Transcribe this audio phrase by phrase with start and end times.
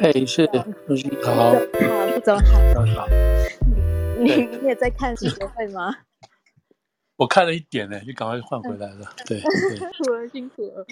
[0.00, 0.48] 哎，是，
[0.86, 3.06] 主席好，好，副总好，早上好。
[4.18, 5.94] 你你也在看记者会吗？
[7.16, 9.06] 我看了一点呢，就赶快换回来了。
[9.26, 10.86] 对，辛苦了， 辛苦了。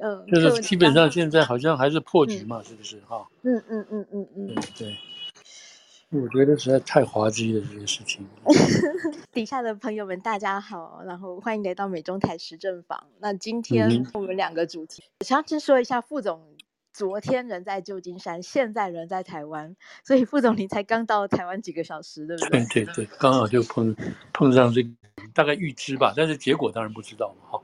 [0.00, 2.98] 嗯，就是基本上现在好像还是破局嘛，是不是？
[3.06, 3.26] 哈。
[3.42, 4.54] 嗯嗯嗯嗯嗯。
[4.78, 4.96] 对。
[6.10, 8.26] 我觉得实在太滑稽了，这件事情。
[9.32, 13.08] 底下的朋友们，大家好，然后欢迎来到美中台时政房。
[13.18, 16.40] 那今天我们两个主题，我想先说一下副总。
[16.96, 22.64] 昨天人在旧金山，现在人在台湾，所以副总你才刚到台湾几个小时，对不对？
[22.72, 23.94] 对对对，刚好就碰
[24.32, 24.88] 碰上这个，
[25.34, 27.62] 大概预知吧，但是结果当然不知道嘛，哈。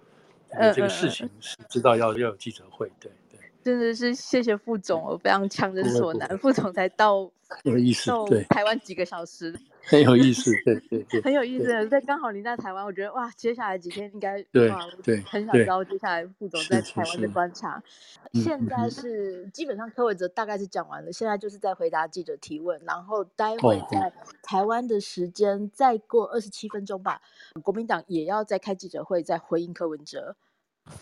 [0.50, 3.21] 呃，这个事情是知道要要有记者会，对对。
[3.62, 7.30] 真的是谢谢副总，我非常强人所难，副总才到。
[7.64, 9.54] 有意思，对，台湾几个小时，
[9.84, 11.86] 很有意思，对对对， 很有意思。
[11.86, 17.82] 在刚好您在台湾，我觉得哇，接下来几天应该对对，很想知道接下来副总在台湾的观察。
[18.32, 24.10] 现在是基本上柯文哲大概是讲完了，现在就是在回答记者提问，然后待会在
[24.42, 27.20] 台湾的时间再过二十七分钟吧，
[27.62, 30.36] 国民党也要再开记者会，再回应柯文哲。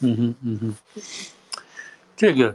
[0.00, 0.74] 嗯哼嗯哼，
[2.20, 2.54] 这个。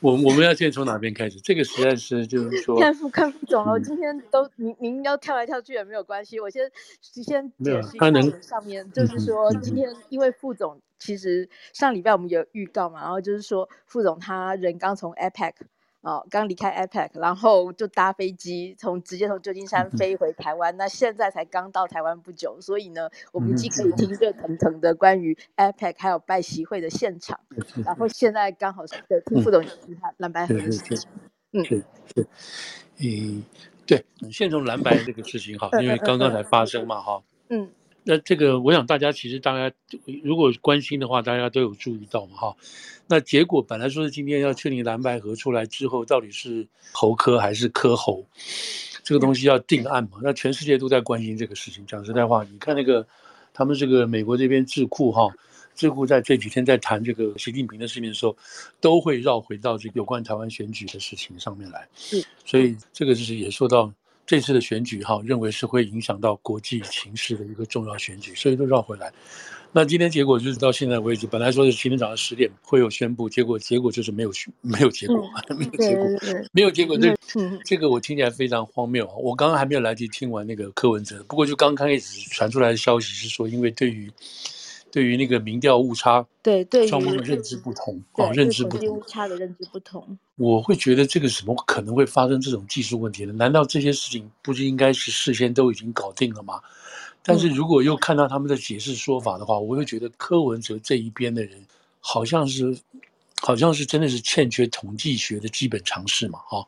[0.00, 1.38] 我我们要先从哪边开始？
[1.40, 3.78] 这个实在是就是 说，看副看副总了。
[3.78, 6.68] 今天都您您要跳来跳去也没有关系，我先
[7.00, 15.52] 先解释一下上面，就是说今天因为副总其实上礼拜我们有预告嘛，然后就是说副总他人刚从 APEC。
[16.00, 28.94] 哦，刚离开 APEC，然后就搭飞机从直接从旧金山飞回台湾，嗯、那现在才刚到台湾不久，所以呢，我们既可以听热腾腾的关于 APEC 还有拜习会的现场，嗯、然后现在刚好是。
[29.26, 31.10] 听副总讲他蓝白合的事情，
[31.52, 32.26] 嗯，是是，
[32.98, 33.44] 嗯，
[33.86, 37.70] 对，先从蓝白这个事情哈，因为刚刚才发生嘛哈，嗯。
[38.08, 39.70] 那这个，我想大家其实大家
[40.22, 42.56] 如果关心的话，大家都有注意到嘛，哈。
[43.06, 48.24] 那结果本来说是今天要确定蓝白合出来之后，到底是侯科还是科侯，
[49.02, 50.20] 这个东西要定案嘛。
[50.22, 51.84] 那全世界都在关心这个事情。
[51.84, 53.06] 讲实在话，你看那个
[53.52, 55.30] 他们这个美国这边智库哈，
[55.74, 58.34] 智库在这几天在谈这个习近平的事情的时候，
[58.80, 61.86] 都会绕回到这个有关台湾选举的事情上面来。
[62.14, 63.92] 嗯，所以这个就是也说到。
[64.28, 69.10] 这次的选举哈，认为是会影响到国际情势的一个重要选举，所以都绕回来。
[69.72, 74.30] 那今天结果就是到现在为止，本来说是今天早上十点会有宣布，结果结果就是没有
[74.60, 75.16] 没有结果，
[75.48, 76.04] 嗯、没有结果，
[76.52, 76.98] 没有结果。
[76.98, 79.10] 这、嗯、这个我听起来非常荒谬。
[79.16, 84.12] 我刚刚还没有来得及听完那个柯文哲，不过就刚开始传出来的消息是说，因为对于。
[84.90, 93.32] 对于那个民调误差，对对，双方的认知不同，哦，认知不同，误差的认知不同，我会觉得这个什么可能会发生这种技术问题呢？
[93.34, 96.60] 难道这些事情不是应该是事先都已经搞定了吗？
[97.22, 101.62] 但是如果又看到他们的解释说法的话，我会觉得柯文哲这一边的人
[102.00, 102.74] 好像是，
[103.42, 106.66] 好像是真的是欠缺统计学的基本常识嘛，哈。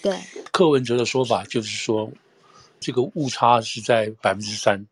[0.00, 0.16] 对，
[0.52, 2.08] 柯文哲的说法就是说，
[2.78, 4.86] 这个误差是在百分之三。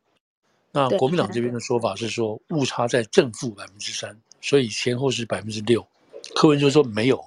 [0.75, 5.87] 那国民党这边的说法是说误差在正负百分之三，所以前后是百分之六。
[6.35, 7.25] 柯文哲说没有，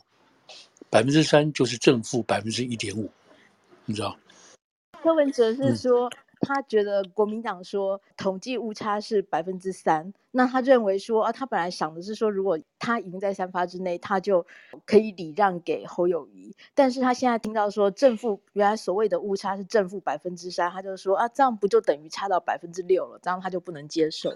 [0.89, 3.09] 百分之三就是正负百分之一点五，
[3.85, 4.17] 你知道？
[5.01, 6.11] 柯文哲是说。
[6.47, 14.45] 嗯他觉得国民党说统计误差是百分之三，那他认为说啊，他本来想的是说，如果他赢在三发之内，他就
[14.85, 16.55] 可以礼让给侯友谊。
[16.73, 23.19] 但是他现在听到说正负，原来所谓的误差是正负百分之三，他就说啊，这样不就等于差到百分之六了？
[23.21, 24.33] 这样他就不能接受。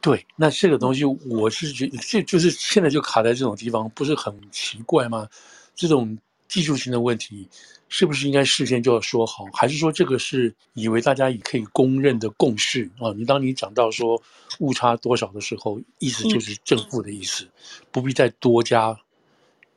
[0.00, 5.28] 对，那这个东西我是觉得，这就是现在就卡在这种地方，不是很奇怪吗？
[5.76, 6.18] 这种。
[6.50, 7.48] 技术性的问题，
[7.88, 9.44] 是不是应该事先就要说好？
[9.52, 13.14] 还是说这个是以为大家也可以公认的共识啊？
[13.16, 14.20] 你当你讲到说
[14.58, 17.48] 误差多少的时候，意思就是正负的意思，
[17.92, 18.98] 不必再多加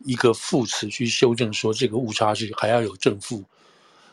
[0.04, 3.44] 一个副词去修正，说这个误差是还要有正负。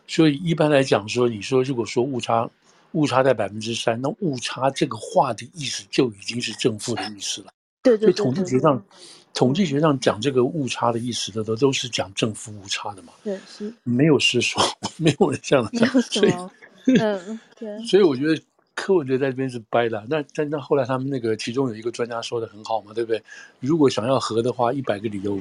[0.07, 2.51] 所以一般来讲说，你说如果说误差
[2.93, 7.53] 误差在百分之三，那误差这个话的意思就已经是正负的意思了。
[7.83, 8.85] 对对，统计学上，
[9.33, 13.13] 统计学上讲这个误差的意思的都都是讲正负误差的嘛。
[13.25, 13.73] 对，是。
[13.85, 14.63] 没有失说，
[14.99, 15.89] 没有人这样讲。
[16.03, 16.33] 所以，
[16.99, 17.79] 嗯，对。
[17.87, 18.43] 所以我觉得
[18.75, 20.05] 柯文哲在这边是掰的。
[20.11, 23.23] 那但那后来他们那个其中有一个专家说的很好嘛，对不对？
[23.61, 25.41] 如果想要和的话，一百个理由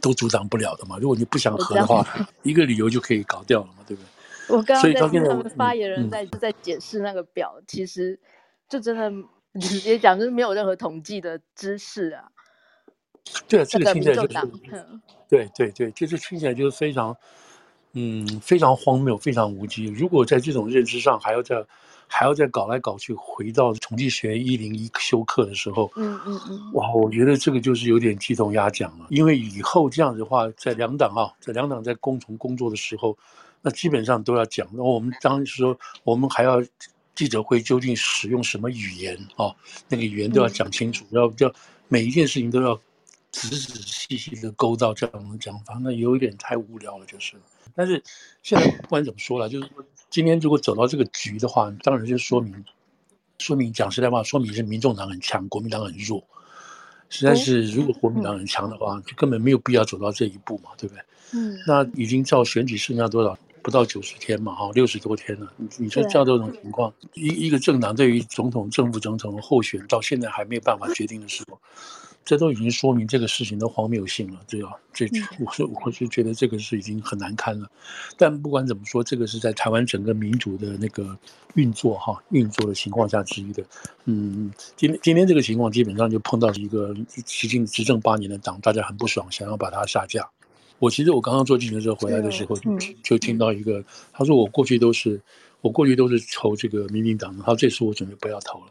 [0.00, 0.98] 都阻挡不了的嘛。
[0.98, 2.04] 如果你不想和的话，
[2.42, 4.56] 一个理由就可以搞掉了嘛，对不对？
[4.56, 8.18] 我刚刚在听他们发言人在在解释那个表，其实
[8.68, 9.12] 就真的。
[9.60, 12.24] 直接讲就是没有任何统计的知识啊。
[13.48, 14.38] 对啊，这个听起来就是，
[15.28, 17.16] 对对对，就是听起来就是非常，
[17.92, 19.84] 嗯，非常荒谬，非常无稽。
[19.86, 21.64] 如果在这种认知上还要再
[22.06, 33.16] 还要再搞来搞去，回到统计学一零一修课的时候，嗯嗯嗯，哇，我觉得这个就是有点鸡同鸭讲了，因为以后这样子的话，在两党啊，在两党在共同工作的时候，
[33.62, 34.68] 那基本上都要讲。
[34.72, 36.62] 那我们当时说，我们还要
[37.14, 39.54] 记者会究竟使用什么语言啊？
[39.88, 41.50] 那个语言都要讲清楚，要要
[41.88, 42.78] 每一件事情都要
[43.32, 47.34] 仔仔细细的勾到这样的讲法，那有一点太无聊了，就是。
[47.74, 48.02] 但是
[48.42, 52.64] 现在不管怎么说了，就是说今天如果走到这个局的话，当然就说明，
[53.38, 56.22] 说明讲实在话，说明是民众党很强，国民党很弱。
[57.08, 61.02] 实在是，如果国民党很强的话，就根本没有必要走到这一步嘛，对不对？
[61.32, 61.58] 嗯。
[61.66, 63.36] 那已经照选举剩下多少？
[63.62, 65.52] 不到九十天嘛，哈，六十多天了。
[65.56, 71.60] 你你说照这种情况，一一个政党对于总统、正副总统的候选，到现在还没有办法决定的时候。
[72.24, 74.70] 这都已经说明这个事情的荒谬性了，对吧？
[74.92, 75.06] 这
[75.40, 77.68] 我是我是觉得这个是已经很难堪了。
[78.16, 81.18] 但不管怎么说，这个是在台湾整个民主的那个
[81.54, 83.64] 运作哈运作的情况下之一的。
[84.04, 86.94] 嗯，今天今天这个情况基本上就碰到一个
[87.26, 90.28] 习近执政八年的党，大家很不爽，想要把它下架。
[90.78, 92.56] 我其实我刚刚坐计程车回来的时候，
[93.02, 95.20] 就听到一个他说我过去都是
[95.60, 98.66] 我过去都是投这个民进党的，他说这次我准备不要投了。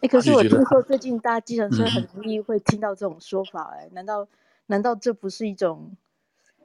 [0.00, 4.26] 哎，可是我听说最近搭计程车很容易会听到这种说法，哎、嗯，难道
[4.66, 5.96] 难道这不是一种，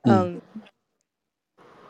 [0.01, 0.61] 嗯，嗯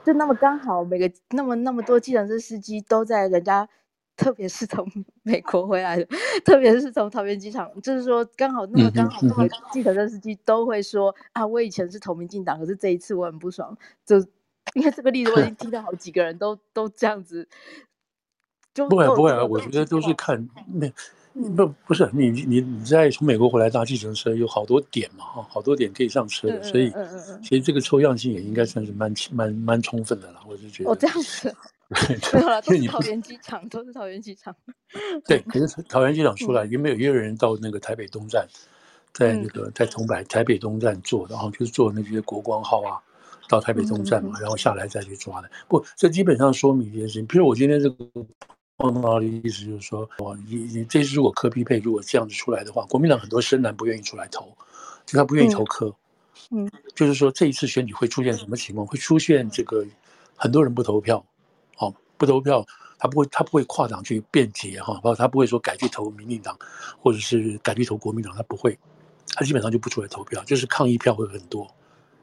[0.03, 3.69] 就那么刚好每个那么那么多计程车司机都在人家，
[4.17, 4.85] 特别是从
[5.23, 6.05] 美国回来的，
[6.43, 14.17] 特别是从桃园机场，就是说刚好那么刚好，那么计程车司机都会说、嗯、啊，我以前是投民进党，可是这一次我很不爽，就
[14.73, 17.47] 因为这个例子我已经听到好几个人都都这样子，
[18.73, 20.91] 就不会不会啊，我觉得都是看那。
[21.33, 26.91] 不不是你你你在从美国回来搭计程车有好多点嘛哈，好多点可以上车的，所以
[27.41, 30.91] 其实这个抽样性也应该算是蛮蛮蛮充分的了，我就觉得。
[30.91, 31.55] 哦，这样子。
[32.31, 34.55] 对了，都是桃园机场，都是桃园机场。
[35.25, 38.47] 对， 可是桃园机场出来，有没有也有人到那个台北东站，
[39.13, 42.99] 在那个在从台台北东站坐，然后就是坐那些国光号啊，
[43.49, 45.49] 到台北东站嘛，然后下来再去抓的。
[45.67, 47.95] 不，这基本上说明一件事情，比如我今天这个。
[48.81, 54.51] 碰到的意思就是说，哦，你你这次如果柯批配如果这样子出来的话，国民党很多深蓝不愿意出来投，
[55.05, 55.93] 就他不愿意投柯，
[56.49, 58.85] 嗯，就是说这一次选举会出现什么情况？
[58.87, 59.85] 会出现这个
[60.35, 61.23] 很多人不投票，
[61.77, 62.65] 哦，不投票，
[62.97, 66.57] 他不会他不会跨党去辩解哈，包括他不会说改去投民进党，
[66.99, 68.77] 或者是改去投国民党，他不会，
[69.35, 71.71] 他基本上就不出来投票，就是抗议票会很多。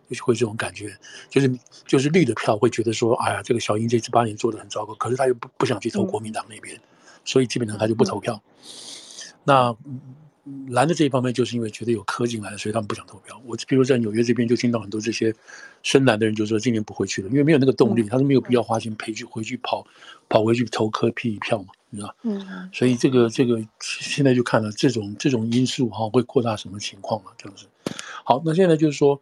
[0.09, 0.97] 就是会这种感觉，
[1.29, 6.81] 就是就是绿的票会觉得说，哎呀，这个小英这次八年做的很糟糕，可是他又不不想去投国民党那边，嗯、
[7.25, 8.43] 所以基本上他就不投票。
[8.43, 9.77] 嗯、那
[10.71, 13.39] 蓝的这一方面，就是因为觉得有柯进来了，所以他们不想投票。
[13.45, 15.35] 我比如在纽约这边就听到很多这些
[15.83, 19.87] 深蓝的人就说，今年不回去了，因为没有那个动力，嗯、他是没有必要花钱陪去回去跑
[20.27, 22.15] 跑回去投柯 P 票嘛，你知道？
[22.23, 27.67] 嗯，所以这个这个现在就看了这种这种因素哈，会扩大什么情况嘛，这样子。
[28.25, 29.21] 好，那现在就是说，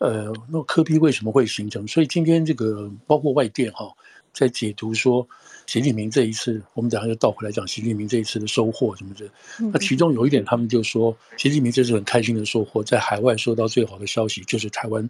[0.00, 1.86] 呃，那柯批为什么会形成？
[1.86, 3.88] 所以今天这个包括外电哈，
[4.32, 5.26] 在解读说
[5.66, 9.30] 习近平这一次，我们等下就倒回来讲习近平这一次的收获什么的。
[9.72, 15.08] 那其中有一点，他们就说习近平这次很开心的收获，在海外收到最好的消息就是台湾，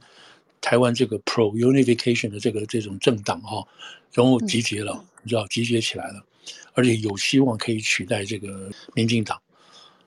[0.60, 3.66] 台湾这个 Pro Unification 的这个这种政党哈，
[4.12, 6.22] 然后集结了，你知道集结起来了，
[6.74, 9.40] 而且有希望可以取代这个民进党。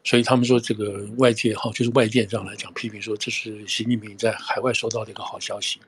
[0.03, 5.79] 所以他们说，这个外界哈，就是外电上来讲，批评说这是习近平在海外收到的一个好消息。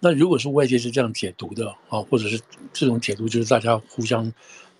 [0.00, 2.38] 那如果说外界是这样解读的啊，或者是
[2.74, 4.30] 这种解读，就是大家互相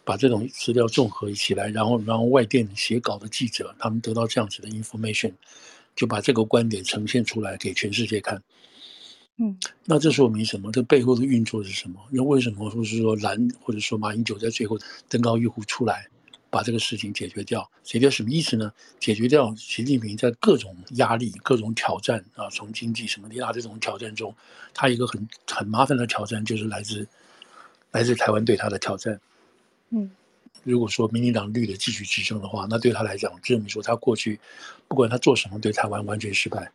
[0.05, 5.33] 把这种资料综合起来，然后然后外电写稿的记者，他们得到这样子的 information，
[5.97, 8.43] 就把这个观点呈现出来给全世界看。
[9.39, 10.71] 嗯，那这说明什么？
[10.71, 11.99] 这背后的运作是什么？
[12.11, 16.07] 那为什么说是说蓝或者说马英九在最后登高一呼出来？
[16.55, 18.73] 把这个事情解决掉，解决什么意思呢？
[19.01, 24.33] 解决掉习近平在各种压力、各种挑战啊，从经济什么的啊这种挑战中，
[24.73, 27.05] 他一个很很麻烦的挑战就是来自
[27.91, 29.21] 来自台湾对他的挑战。
[29.91, 30.09] 嗯，
[30.63, 34.39] 如果说民进党绿的继续执政的话，那对他来讲，证明说他过去
[34.87, 36.71] 不管他做什么，对台湾完全失败。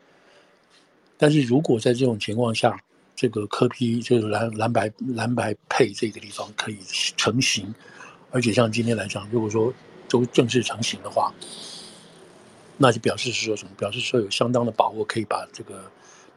[1.18, 2.78] 但是如果在这种情况下，
[3.16, 6.80] 这个科批就是蓝蓝白蓝白配这个地方可以
[7.16, 7.74] 成型。
[8.32, 9.74] 而且像今天来讲，如果说
[10.08, 11.34] 都正式成型的话，
[12.78, 13.72] 那就表示是说什么？
[13.78, 15.84] 表示说有相当的把握可以把这个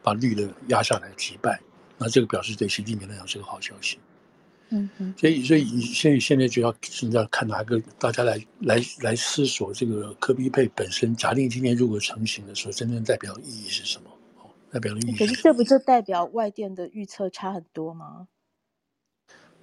[0.01, 1.59] 把绿的压下来击败。
[1.97, 3.97] 那这个表示对习近平来讲是个好消息。
[4.69, 5.13] 嗯嗯。
[5.17, 14.09] 所以所以现现在就要现在看哪个大家来来来思索这个科比配本身，假定今天如果成型的时候，真正代表意义是什么？
[14.71, 15.17] 代表的意义。
[15.17, 18.27] 可是这不就代表外电的预测差很多吗？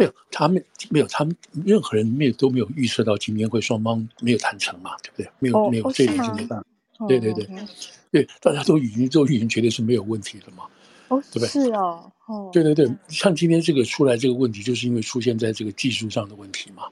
[0.01, 5.31] 没有，他们没有，他们任何人没有都没有预测到今天会双方没有谈成嘛，对不对？
[5.39, 6.65] 没有，哦、没有，这点是没办法。
[7.07, 7.69] 对对对，哦、
[8.11, 10.65] 对，大家都已经都已经觉得是没有问题了嘛，
[11.09, 11.49] 哦，对不对？
[11.49, 16.85] 是哦，哦，对对对，像今天这个出来这个问题，就是因为出现在这个技术上的问题嘛，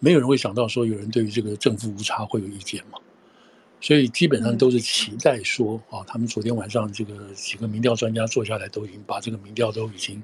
[0.00, 2.98] 没有人会想到说有人对于这个正负误差会有意见嘛，
[3.80, 10.20] 所以基本上都是期待说啊、他们昨天晚上这个几个民调专家坐下来，都已经把这个民调都已经。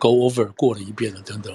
[0.00, 1.54] Go over 过了一遍了，等等，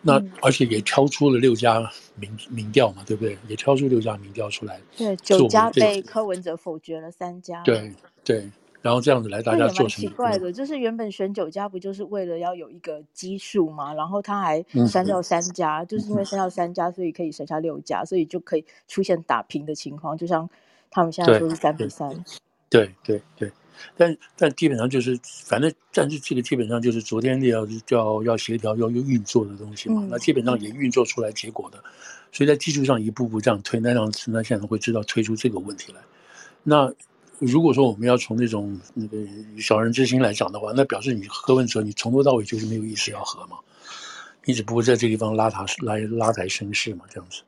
[0.00, 3.36] 那而且也挑出了六家民民调嘛，对不对？
[3.46, 4.80] 也挑出六家民调出来。
[4.96, 7.62] 对，九家被柯文哲否决了三家。
[7.62, 7.92] 对
[8.24, 8.50] 对，
[8.80, 10.00] 然后这样子来，大家做成。
[10.02, 13.92] 奇怪的，就是原本选九家不就是为了要有一个基数嘛？
[13.92, 20.48] 然后他还删掉三家，嗯、就是因为删掉三家，所以可以剩下六家，所以就可以出现打平的情况，就像
[20.90, 22.08] 他们现在说是三比三。
[22.70, 23.48] 对对对。
[23.48, 23.52] 对
[23.96, 31.82] 但但基本上就是，反正但是这个基本上就是昨天要要要协调要运作的东西嘛，嗯、那基本上也运作出来结果的，
[32.32, 36.00] 所以在技术上一步步这样推，那让那现在会知道推出这个问题来。
[36.62, 36.92] 那
[37.38, 39.18] 如果说我们要从那种那个
[39.60, 43.56] 小人之心来讲的话，那表示你柯文哲你从头到尾就是没有意思要和嘛，
[44.44, 47.42] 你只不过在这个地方拉他拉拉抬声势嘛，这样子。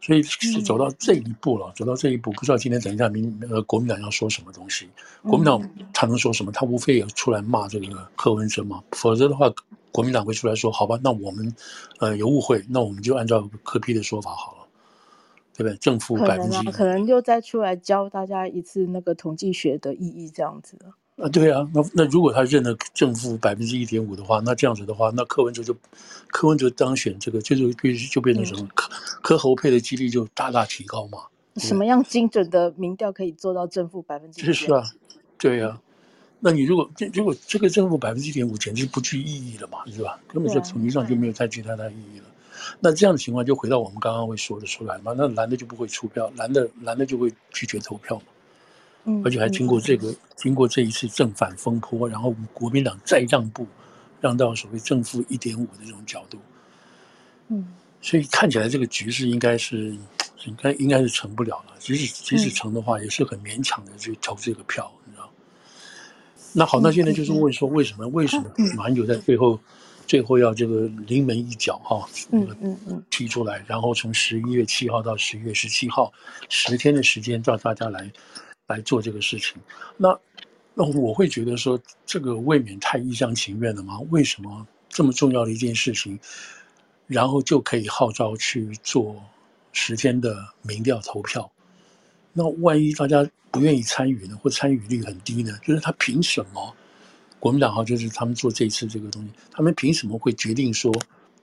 [0.00, 4.88] 所以是走到这一步了，嗯、走到这一步，不知道今天等一下民呃国民党要说什么东西？
[5.22, 5.60] 国民党
[5.92, 6.52] 他能说什么？
[6.52, 8.82] 他无非也出来骂这个柯文哲嘛。
[8.92, 9.52] 否则的话，
[9.90, 11.52] 国民党会出来说：“好吧，那我们
[11.98, 14.66] 呃有误会，那我们就按照柯批的说法好了，
[15.56, 15.76] 对不对？
[15.78, 20.78] 正负百分之一，可能就再出来教大家一次那个统计学的意义，这样子。”
[21.20, 25.74] 啊，对啊，那那如果他认了正负百分之一点五的话，那这样子的话，那柯文哲就
[26.28, 28.88] 柯文哲当选这个就就必须就变成什么柯
[29.20, 31.18] 柯侯佩的几率就大大提高嘛。
[31.56, 34.52] 什么样精准的民调可以做到正负百分之一？
[34.52, 34.84] 是啊，
[35.36, 35.80] 对啊。
[36.38, 40.20] 那你如果这如果这个正负百分之一点五简直不具意义了嘛，是吧？
[40.28, 42.26] 根本就统计上就没有太具太大意义了。
[42.78, 45.12] 那这样的情况就回到我们刚刚会说的出来嘛？
[45.16, 48.22] 那蓝的就不会出票，蓝的蓝的就会拒绝投票嘛。
[49.24, 53.66] 而且还经过这个，经过这一次正反风波，然后国民党再让步，
[54.20, 56.38] 让到所谓正负一点五的这种角度，
[57.48, 57.66] 嗯，
[58.00, 59.96] 所以看起来这个局势应该是，
[60.44, 61.74] 应该应该是成不了了。
[61.78, 65.30] 即使即使成的话，也是很勉强的去投这个票，你知道？
[66.52, 68.44] 那好，那现在就是问说，为什么为什么
[68.76, 69.58] 马英九在最后
[70.06, 76.12] 最后要这个临门一脚哈，嗯嗯嗯，提出来，然后从十一月七号到十一月十七号
[76.48, 78.10] 十天的时间，叫大家来。
[78.68, 79.56] 来做这个事情，
[79.96, 80.16] 那
[80.74, 83.98] 那我会觉得说，这个未免太一厢情愿了吗？
[84.10, 86.18] 为什么这么重要的一件事情，
[87.06, 89.16] 然后就可以号召去做
[89.72, 91.50] 十天的民调投票？
[92.34, 95.58] 那万一大家不愿意参与呢，或参与率很低呢？
[95.64, 96.76] 就是他凭什么？
[97.40, 100.92] 国民党哈，就是他们做这次这个东西，他们凭什么会决定说，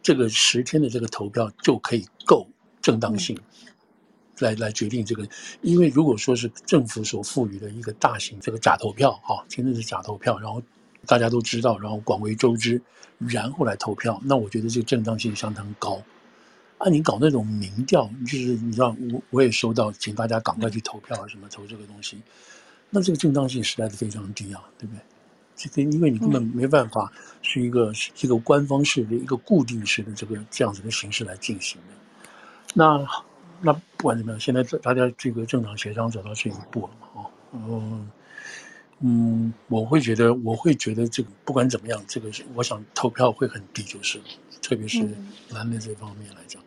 [0.04, 2.48] 这个十天的这个投票就可以够
[2.82, 3.36] 正当性？
[3.36, 3.66] 嗯
[4.40, 5.28] 来来决定这个，
[5.62, 10.62] 因为如果说是政府所赋予的一个大型这个假投票，哈，真的是假投票，然后
[11.06, 12.82] 大家都知道，然后广为周知，
[13.18, 16.02] 然后来投票，那我觉得这个正当性相当高。
[16.78, 22.22] 啊，你搞那种民调，就是你知道，我我也收到，请大家赶快去投票啊，什么投这个东西，
[22.90, 25.00] 那这个正当性实在是非常低啊，对不对？
[25.56, 27.10] 这个因为你根本没办法
[27.42, 31.94] 是一个是一个官方式的一个固定式的这个这样子的形式来进行的，
[32.74, 33.08] 那。
[33.66, 37.08] 那不管怎么样，现在大家这个正常协商走到这一步了嘛？
[37.16, 38.12] 哦，嗯，
[39.00, 44.22] 嗯，我会觉得，我会觉得这个不管怎么样，这个是我想投票会很低，就是
[44.62, 45.00] 特别是
[45.50, 46.62] 蓝的这方面来讲，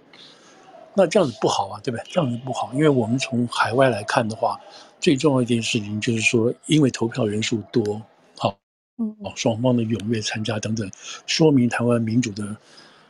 [0.93, 2.05] 那这样子不好啊，对不对？
[2.11, 4.59] 这样子不好，因为我们从海外来看的话，
[4.99, 8.02] 最重要一件事情就是说，因为投票人数多，
[8.37, 8.59] 好，
[8.97, 10.90] 嗯，哦，双方的踊跃参加等等，
[11.28, 12.57] 说明台湾民主的。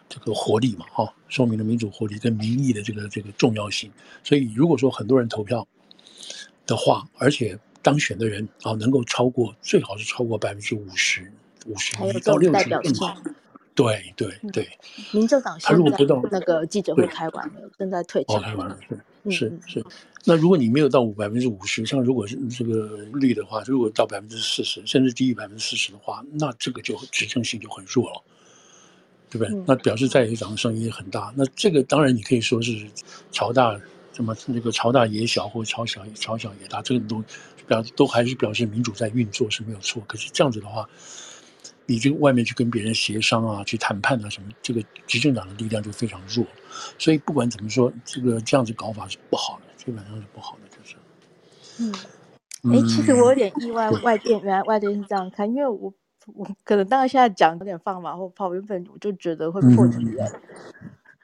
[0.08, 3.90] 这个活力嘛，哈，说明了民主活力跟民意的这个这个重要性。
[4.24, 5.66] 所以，如果说很多人投票
[6.66, 11.30] 的话，而且当选的人啊能够超过，最好是超过百分之五十，
[11.66, 13.16] 五十到六十更好。
[13.74, 14.68] 对对对。
[15.12, 15.96] 民众党现在
[16.30, 18.36] 那个记者会开完了，正在退场。
[18.36, 18.78] 哦开完了，
[19.26, 19.86] 是是是。
[20.24, 28.22] 那如果你没有到五百分之五十，像如果是这个率的话，如果到百分之四十，甚至低于百分之四十的话，那这个就执政性就很弱了。
[29.30, 29.64] 对不对？
[29.66, 31.32] 那表示在野党的声音也很大。
[31.36, 32.86] 那这个当然你可以说是
[33.30, 33.78] 朝大
[34.12, 37.22] 什么那个朝大野小，或朝小朝小野大，这个都
[37.66, 40.02] 表都还是表示民主在运作是没有错。
[40.06, 40.88] 可是这样子的话，
[41.86, 46.46] 你这个外面去跟别人协商啊，去谈判啊什么，这个执政党的力量就非常弱。
[46.98, 50.96] 所以不管怎么说，这个这样子搞法是不好的，基本上是不好的，就是。
[51.80, 51.92] 嗯，
[52.74, 55.92] 哎，其实我有点意外，外电原来外电是这样看，因为我。
[56.34, 60.26] 我可能当然现在讲有点放马后炮，原本我就觉得会破局了。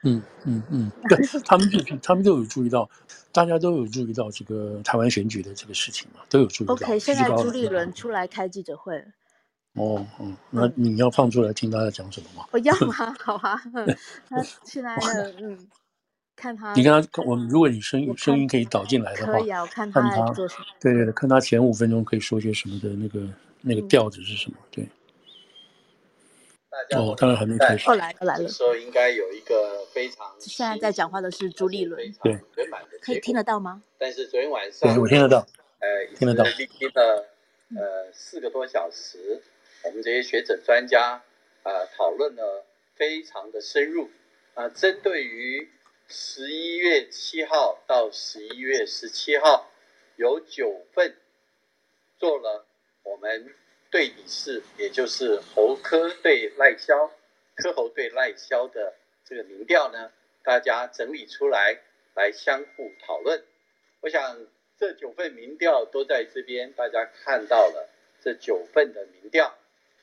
[0.06, 2.88] 嗯嗯嗯， 对他们就他们都有注意到，
[3.32, 6.75] 大家都有注意到这个台湾选举的这个事情嘛，都有注意到。
[6.75, 9.04] OK，现在朱立伦出来开记者会了。
[9.75, 12.46] 哦哦，那你要放出来听大家讲什么吗？
[12.52, 13.14] 我要 吗？
[13.18, 13.61] 好啊，
[14.28, 15.58] 他现在呢，嗯，
[16.37, 20.66] 看他，你看他，我如果你声音声音可以导进来的话，可以啊，我看他做什么。
[20.80, 23.26] 对对对，看他前五分钟可以说些什么的那个
[23.64, 24.56] 那个调子是什么？
[24.71, 24.88] 对。
[26.90, 27.87] 哦，当然还没开始。
[27.87, 28.49] 后来来了。
[28.49, 30.35] 说应该有一个非常。
[30.40, 32.14] 现在在讲话的是朱立伦。
[32.23, 32.38] 对。
[33.00, 33.83] 可以听得到吗？
[33.97, 34.92] 但是昨天晚上。
[34.92, 35.47] 对，我听得到。
[35.78, 36.44] 呃，听得到。
[36.59, 37.26] 历经了
[37.76, 39.40] 呃四个多小时，
[39.85, 41.23] 我们这些学者专家
[41.62, 42.66] 呃讨论了
[42.97, 44.11] 非常的深入
[44.54, 45.71] 啊，针对于
[46.09, 49.71] 十一月七号到十一月十七号
[50.16, 51.16] 有九份
[52.18, 52.66] 做了
[53.04, 53.54] 我们。
[53.90, 57.12] 对比式，也就是侯科对赖萧，
[57.54, 58.92] 柯侯对赖萧的
[59.25, 60.11] 这个民调呢，
[60.42, 61.78] 大家整理出来
[62.16, 63.44] 来相互讨论。
[64.00, 64.44] 我想
[64.80, 67.88] 这九份民调都在这边，大家看到了
[68.20, 69.56] 这九份的民调，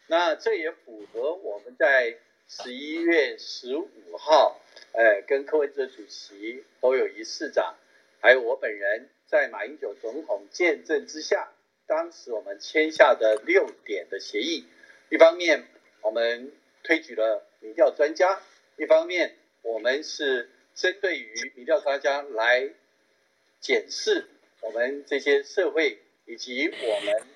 [0.08, 2.16] 那这也符合我们在
[2.48, 4.58] 十一月十五号，
[4.94, 7.76] 呃，跟柯文哲主席、侯友谊市长，
[8.22, 11.52] 还有我本人在马英九总统见证之下。
[11.92, 14.66] 当时我们签下的六点的协议，
[15.10, 15.68] 一方面
[16.00, 18.42] 我们推举了民调专家，
[18.78, 22.70] 一方面我们是针对于民调专家来
[23.60, 24.30] 检视
[24.62, 27.28] 我们这些社会以及我们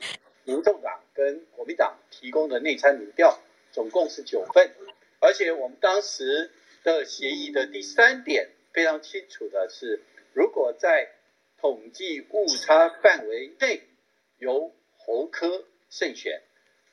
[0.46, 3.38] 民众党跟国民党提供的内参民调，
[3.74, 4.72] 总共是九份，
[5.20, 6.50] 而且我们当时
[6.82, 10.00] 的协议的第三点非常清楚的是，
[10.32, 11.10] 如果在
[11.58, 13.82] 统计误差范围内。
[14.46, 16.44] 由侯科胜选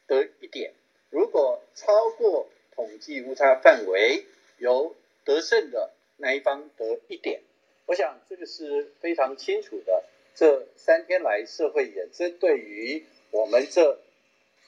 [0.06, 0.72] 得一点，
[1.10, 4.24] 如果超过统计误差范围，
[4.56, 7.42] 由得胜的那一方得一点。
[7.84, 10.02] 我想这个是非常清楚的。
[10.34, 13.98] 这三天来，社会也针对于我们这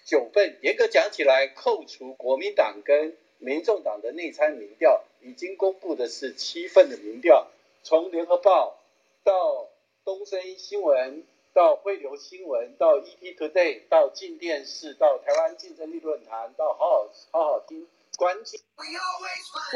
[0.05, 7.51] 九份，严格讲起来，扣除国民党跟民众党的内参民调，已经公布的是七份的民调，
[7.83, 8.79] 从联合报
[9.23, 9.71] 到
[10.05, 11.25] 东森新闻。
[11.55, 17.87] 到汇流新闻，到 ETtoday，到进电视，到台湾竞争力论坛，到好好好好听
[18.19, 18.61] 关键。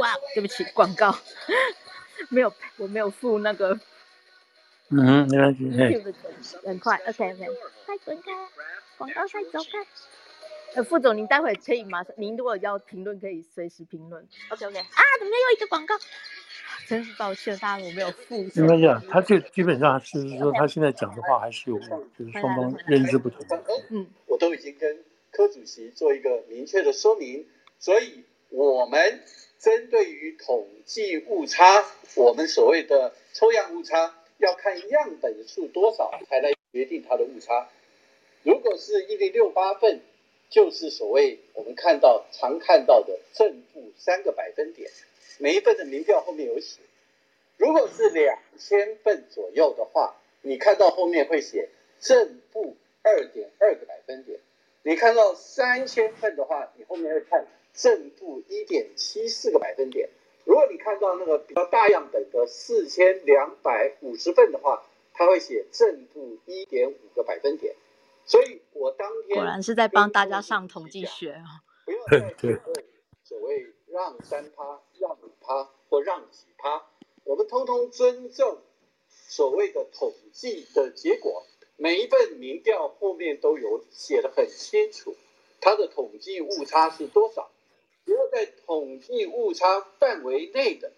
[0.01, 1.17] 哇，对不起，广告
[2.31, 3.79] 没有，我没有付那个。
[4.91, 5.71] 嗯，没关系。
[6.67, 7.47] 很快，OK OK。
[7.87, 8.33] 快滚开，
[8.97, 9.87] 广告快走开。
[10.75, 14.27] 呃，副总，您待会可以马上，您如果要评论，可以随时评论。
[14.51, 14.79] OK OK。
[14.79, 15.95] 啊，怎么又一个广告？
[16.89, 18.43] 真是抱歉，大家我没有付。
[18.55, 23.45] 没关系啊，他这基本上是说，他现在讲的话还是有，就是双方认知不同。
[23.91, 27.47] 嗯，我都已经跟柯主席做一个明确的说明，
[27.79, 29.21] 所以我们
[29.59, 37.69] 针对于统计误差，我们所谓的抽样误差，要看样本数多少才来决定它的误差。
[38.45, 40.01] 如果是一零六八份，
[40.49, 44.91] 就是所谓我们看到常看到的正负三个百分点。
[45.39, 46.81] 每一份的民调后面有写，
[47.57, 51.69] 如果是两千份左右的话，你看到后面会写
[52.01, 54.39] 正负二点二个百分点；
[54.83, 60.09] 你看到三千份的话，你后面会看正负一点七四个百分点。
[60.45, 67.77] 如果你看到那个比较大样本的四千两百五十份的话，它会写正负一点五个百分点。
[68.25, 71.63] 所以我当天果然是在帮大家上统计学啊！
[71.85, 72.35] 不用再
[73.25, 73.75] 所谓。
[73.99, 76.87] 让三趴，让五趴，或让几趴，
[77.25, 78.59] 我们通通尊重
[79.11, 81.45] 所谓的统计的结果。
[81.77, 85.17] 每一份民调后面都有写得很清楚，
[85.61, 87.51] 它的统计误差是多少。
[88.07, 90.93] 只要在统计误差范围内的，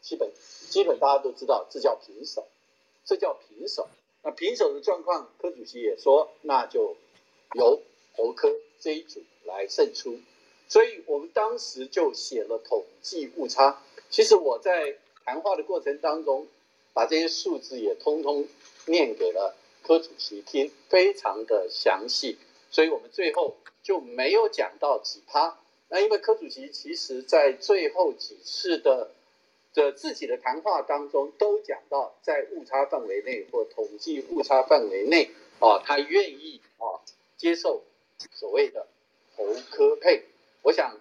[0.00, 0.32] 基本
[0.68, 2.44] 基本大家都知道，这叫平手，
[3.04, 3.88] 这叫平手。
[4.24, 6.96] 那平手的状况，柯主席也说，那就
[7.54, 7.80] 由
[8.16, 10.18] 侯科这一组来胜出。
[10.68, 13.82] 所以我们当时就写了统计误差。
[14.10, 16.46] 其实我在谈话的过程当中，
[16.92, 18.46] 把这些数字也通通
[18.86, 22.38] 念给了柯主席听，非常的详细。
[22.70, 25.58] 所以我们最后就没有讲到几趴。
[25.88, 29.10] 那因为柯主席其实在最后几次的
[29.74, 36.98] 的自己的谈话当中，都讲到在误差范围内或统计误差范围内啊，他愿意啊
[37.36, 37.82] 接受
[38.32, 38.86] 所谓的
[39.36, 40.24] 侯科配。
[40.64, 40.98] 我想，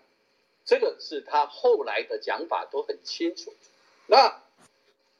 [0.66, 3.54] 这个是他后来的讲法都很清楚。
[4.08, 4.44] 那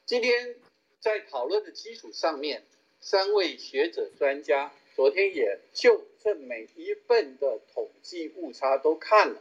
[0.04, 0.56] 今天
[1.00, 2.62] 在讨论的基础上面，
[3.00, 9.40] 三位学者专家昨天也就这每一份的统计误差都看了，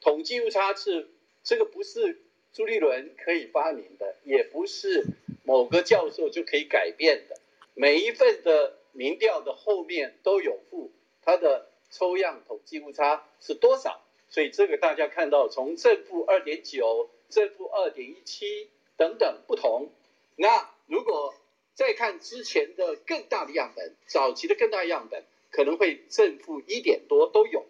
[0.00, 1.08] 统计误差是
[1.42, 2.20] 这个不是
[2.52, 5.04] 朱立伦可以发明的，也不是
[5.42, 7.40] 某个教授就可以改变的，
[7.74, 19.90] 每一份的民调的后面都有附它的抽样统计误差是多少，所以这个大家看到从正负二点九、正负二点一七等等不同，
[20.36, 21.34] 那如果。
[21.78, 27.66] 再看之前的更大的样本，早期的更大样本可能会正负一点多都有。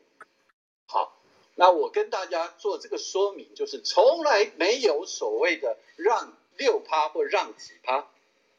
[0.87, 1.21] 好，
[1.57, 8.09] 那我跟大家做这个说明，就是从来没有所谓的让六趴或让几趴，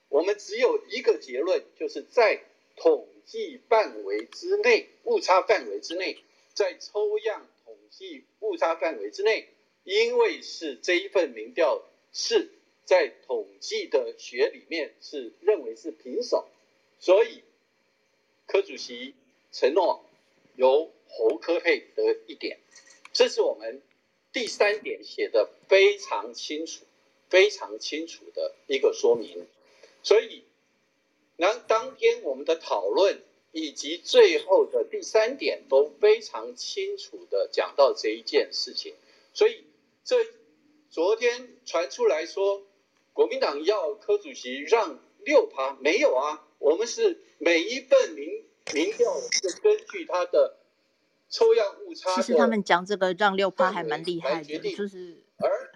[0.09, 2.43] 我们只有一个结论，就是在
[2.75, 7.47] 统计范围之内，误差范围之内，在抽样
[7.89, 9.49] 统计误差范围之内，
[9.83, 12.51] 因为是这一份民调是。
[12.85, 16.47] 在统计的学里面是认为是平手，
[16.99, 17.43] 所以
[18.47, 19.13] 柯主席
[19.51, 20.03] 承诺
[20.55, 22.57] 由侯科配得一点，
[23.13, 23.83] 这是我们
[24.33, 26.83] 第三点写的非常清楚、
[27.29, 29.45] 非常清楚的一个说明。
[30.01, 30.41] 所以，
[31.35, 33.21] 那当天我们的讨论
[33.51, 38.95] 以及最后的第三点都非常清楚的讲到这一件事情。
[39.33, 39.65] 所以，
[40.03, 40.15] 这
[40.89, 42.63] 昨天传出来说。
[43.11, 50.55] 国民党要柯主席让六趴，没有啊，我们是每一份民民调是根据他的
[51.29, 52.15] 抽样误差。
[52.15, 55.17] 其实他们讲这个让六趴还蛮厉害的，就是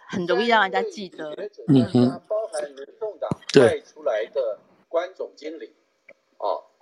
[0.08, 1.34] 很容易让人家记得。
[1.68, 2.22] 嗯哼。
[2.30, 5.83] 包含民众党派出来的关总经理，啊，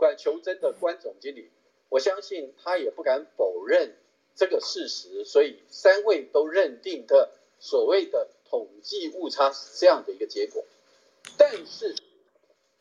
[0.02, 1.52] 管求真的关总经理，
[1.88, 3.96] 我相信他也不敢否认
[4.34, 8.28] 这个事实，所以三位都认定的所谓的。
[8.52, 10.66] 统计误差是这样的一个结果，
[11.38, 11.96] 但是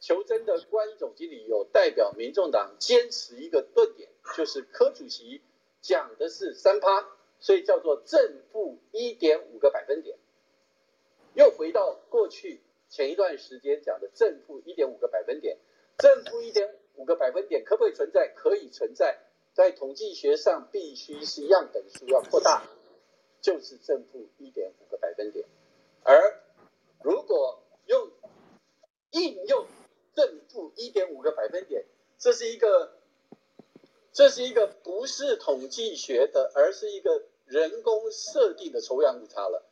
[0.01, 5.43] 求真的关总经理有代表民众党坚持一个论点，就是柯主席
[5.81, 7.07] 讲的是三趴，
[7.39, 10.19] 所以叫做正负一点五个百分点。
[11.35, 15.57] 又回到过去前一段时间讲的正负一点五个百分点，
[15.99, 18.29] 正负一点五个百分点可不可以存在？
[18.37, 19.19] 可以存在，
[19.55, 22.63] 在统计学上必须是样本数要扩大，
[23.41, 25.47] 就是正负一点五个百分点。
[26.05, 26.39] 而
[27.03, 28.11] 如果用
[29.13, 29.67] 应用
[30.15, 31.87] 正负一点五个百分点，
[32.19, 32.93] 这是一个，
[34.13, 39.65] 这是一个不是统计学的，而是一个人工设定的抽样误差了。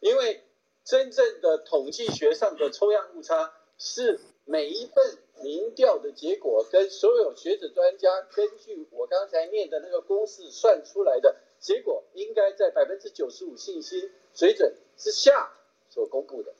[0.00, 0.42] 因为
[0.82, 15.52] 真正的统计学上的抽样误差，是每一份民调的结果跟所有学者专家根据我刚才念的那个公式算出来的结果，应该在百分之九十五信心水准之下。
[15.90, 16.52] 所公布的，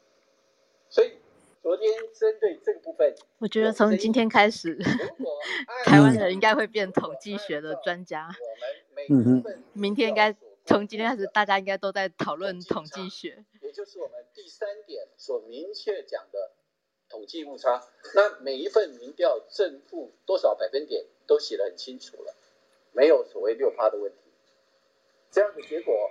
[0.89, 1.11] 所以
[1.61, 4.79] 昨天针对这个部分，我觉得从今天开始，
[5.85, 8.31] 台湾人应该会变统计学的专家。
[9.11, 10.33] 嗯哼，明天应该
[10.65, 16.53] 从今天开始，大家应该都在讨论统计学，也就是我们第三点所明确讲的
[17.15, 17.81] 统计误差。
[18.15, 22.35] 那每一份民调正负多少百分点都写得很清楚了，
[22.93, 24.19] 没有所谓六趴的问题。
[25.31, 26.11] 这样的结果，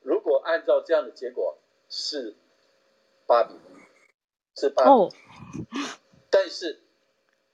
[0.00, 1.58] 如果按照这样的结果
[1.88, 2.34] 是。
[3.28, 4.90] 八比一，是八。
[4.90, 5.12] 哦，
[6.30, 6.80] 但是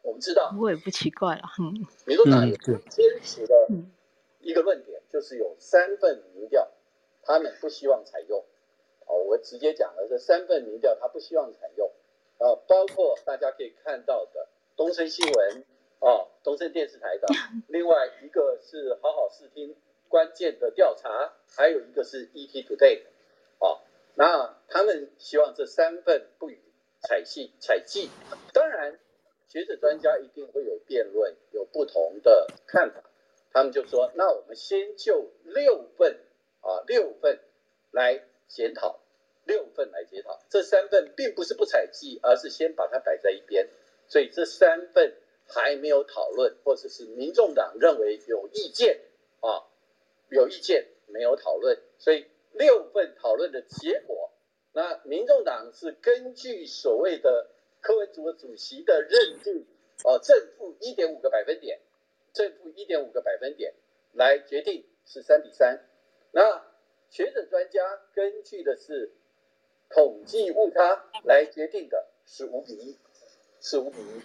[0.02, 1.42] 我们知道，我也不奇怪了。
[1.58, 3.68] 嗯，民众党也坚持的
[4.38, 6.70] 一个论点，就是有三份民调，
[7.24, 8.38] 他们不希望采用。
[9.06, 11.90] 哦，我直接讲了，这三份民调他不希望采用。
[12.44, 15.64] 啊，包括大家可以看到的东森新闻，
[16.00, 17.26] 哦，东森电视台的，
[17.68, 19.74] 另外一个是好好视听
[20.08, 23.04] 关键的调查，还有一个是 ET Today，
[23.58, 23.80] 哦。
[24.14, 26.60] 那他们希望这三份不予
[27.00, 28.10] 采信采记，
[28.52, 29.00] 当然
[29.48, 33.02] 学者专家一定会有辩论，有不同的看法。
[33.52, 36.20] 他们就说：“那我们先就六份
[36.60, 37.40] 啊六份
[37.92, 39.00] 来检讨，
[39.46, 40.40] 六份来检讨。
[40.48, 43.68] 这三份并不是不采计，而是先把它摆在一边。
[44.08, 45.14] 所以这三份
[45.46, 49.00] 还没有讨论，或者是民众党认为有意见
[49.40, 49.64] 啊，
[50.28, 52.26] 有意见没有讨论，所以。”
[52.56, 54.30] 六份讨论的结果，
[54.72, 59.66] 那民众党是根据所谓的柯文哲主席的认定，
[60.04, 61.80] 哦，正负一点五个百分点，
[62.32, 63.74] 正负一点五个百分点
[64.12, 65.84] 来决定是三比三。
[66.30, 66.64] 那
[67.10, 69.10] 学者专家根据的是
[69.90, 72.98] 统计误差来决定的是五比一，
[73.60, 74.22] 是五比一。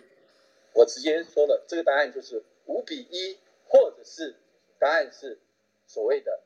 [0.74, 4.36] 我直接说了，这个答案就是五比一，或者是
[4.80, 5.39] 答案是
[5.86, 6.41] 所谓的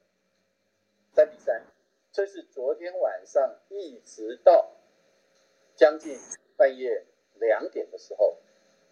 [1.13, 1.63] 三比三。
[2.11, 4.71] 这是昨天晚上一直到
[5.75, 6.17] 将近
[6.55, 8.37] 半夜两点的时候，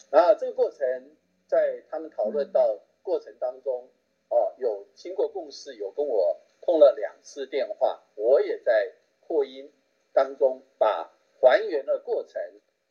[0.09, 1.15] 啊，这个过程
[1.47, 3.89] 在他们讨论到过程当中，
[4.29, 9.71] 哦，有经过共识，有跟我通了两次电话，我也在扩音
[10.13, 12.41] 当中把还原的过程，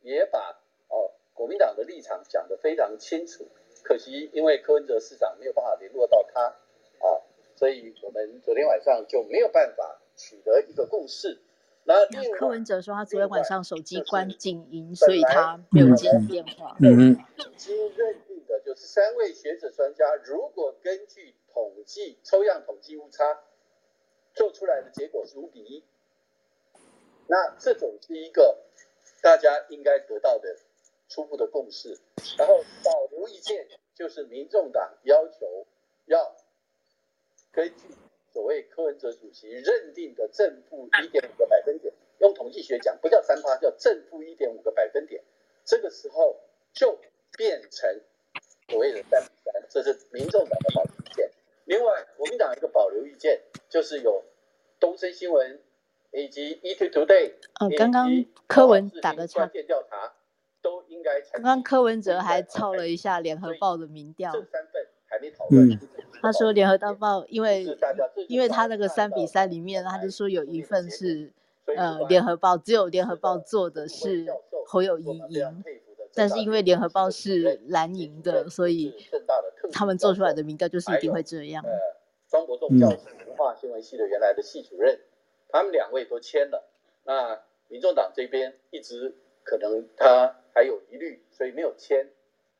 [0.01, 3.47] 也把哦国民党的立场讲得非常清楚。
[3.83, 7.21] 可惜因为柯文哲市长没有办法联络到他，啊，
[7.55, 11.41] 所以我们昨天晚上就没有办法取得一个共识。
[11.83, 12.05] 那
[12.37, 16.77] 柯文哲说他昨天晚上手机关静音，所以他没有接电话。
[16.79, 17.17] 嗯嗯。
[17.37, 23.39] 已经认定的就是三位学者专家，如果根据统计抽样统计误差
[24.35, 25.83] 做出来的结果是五比一，
[27.27, 28.57] 那这种是一个
[29.21, 30.57] 大家应该得到的
[31.09, 31.99] 初步的共识。
[32.37, 35.65] 然后保留意见就是民众党要求
[36.05, 36.35] 要
[37.51, 37.95] 根据。
[38.33, 45.21] 所谓柯文哲主席认定的正负一点五个百分点，用统计学讲，不叫三趴，叫正负一点五个百分点。
[45.65, 46.39] 这个时候
[46.71, 46.97] 就
[47.37, 48.01] 变成
[48.69, 51.29] 所谓的三比三，这是民众党的保留意见。
[51.65, 54.23] 另外，国民党一个保留意见就是有
[54.79, 55.61] 东森新闻
[56.13, 60.13] 以及 ET Today，呃，刚刚柯文打个岔，调查
[60.61, 61.21] 都应该。
[61.33, 64.31] 刚刚柯文哲还抄了一下联合报的民调。
[64.31, 65.69] 这三份还没讨论。
[65.69, 65.79] 嗯
[66.23, 67.65] 他说《联合报》因为
[68.27, 71.33] 因为他那个三比三里面，他就说有一份是
[71.75, 74.27] 呃《联合报》，只有《联合报》做的是
[74.67, 75.63] 侯友谊赢，
[76.13, 78.93] 但是因为《联合报》是蓝营的，所以
[79.71, 81.65] 他们做出来的民调就是一定会这样。
[82.29, 84.99] 庄国栋教授，文化新闻系的原来的系主任，
[85.51, 86.67] 他们两位都签了。
[87.03, 92.09] 那民众党这边一直可能他还有疑虑，所以没有签。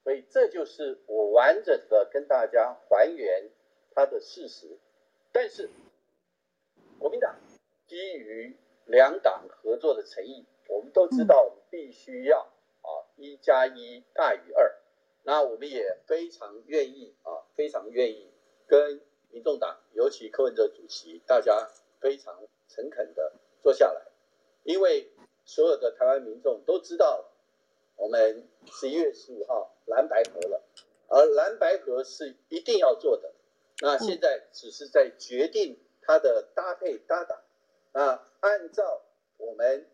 [0.03, 3.49] 所以这就是我完整的跟大家还原
[3.93, 4.79] 它的事实，
[5.31, 5.69] 但是
[6.97, 7.35] 国民党
[7.85, 12.39] 基于两党合作的诚意，我们都知道我们必须要
[12.81, 14.75] 啊一加一大于二，
[15.21, 18.31] 那我们也非常愿意啊非常愿意
[18.65, 24.01] 跟民众党，尤其柯文哲主席，大家非常诚恳的坐下来，
[24.63, 25.11] 因为
[25.43, 27.27] 所有的台湾民众都知道。
[27.97, 30.63] 我们十一月十五号蓝白合了，
[31.07, 33.31] 而蓝白合是一定要做的。
[33.79, 37.43] 那现在只是在决定它的搭配搭档。
[37.93, 39.03] 那按照
[39.37, 39.85] 我们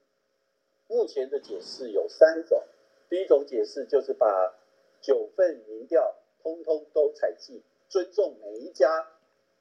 [0.87, 2.63] 目前的解释有三种，
[3.09, 4.55] 第一种解释就是把
[5.01, 9.11] 九份民调通通都采集，尊重每一家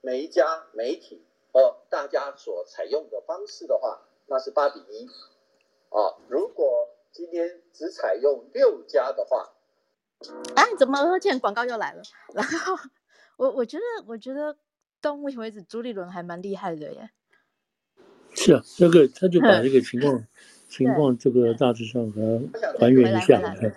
[0.03, 1.25] 每一家媒体
[1.57, 5.07] 和大家所采用的方式的话，那是八比一。
[5.89, 9.55] 啊，如果今天只采用六家的话，
[10.55, 12.03] 哎，怎么而且广告又来了？
[12.35, 12.75] 然后
[13.39, 14.55] 我我觉得，我觉得
[15.01, 17.09] 到目前为止，朱立伦还蛮厉害的耶。
[18.35, 20.27] 是啊，这个他就把这个情况
[20.69, 23.41] 情况这个大致上还还原一下。
[23.41, 23.71] 专家，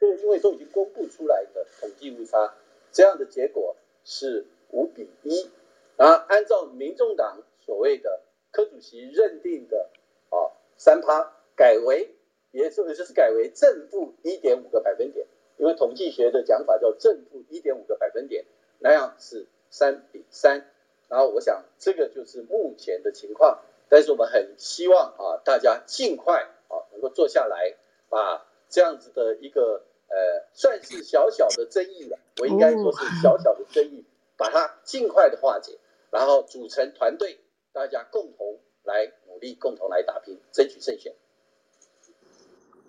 [0.00, 2.54] 这个因为都已经公布出来的统计误差，
[2.90, 5.50] 这样的结果是五比一。
[5.96, 9.90] 然后按照民众党所谓的柯主席认定的
[10.30, 12.12] 啊三趴改为。
[12.52, 15.26] 也是，就是改为正负一点五个百分点，
[15.58, 18.46] 因为统计学的讲法叫正负一点五个百分点，
[18.78, 20.64] 那样是三比三。
[21.10, 27.76] 然后我想这个就是目前的情况，但是我们很希望啊，大家尽快啊能够坐下来，
[28.08, 34.02] 把这样子的一个呃算是小小的争议了，我应该说是小小的争议，
[34.38, 35.76] 把它尽快的化解，
[36.16, 37.40] 然后组成团队，
[37.74, 41.14] 大家共同来努力，共同来打拼，争取胜选。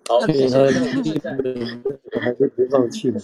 [0.08, 0.60] 好，所以他
[2.22, 3.20] 还是不放弃的，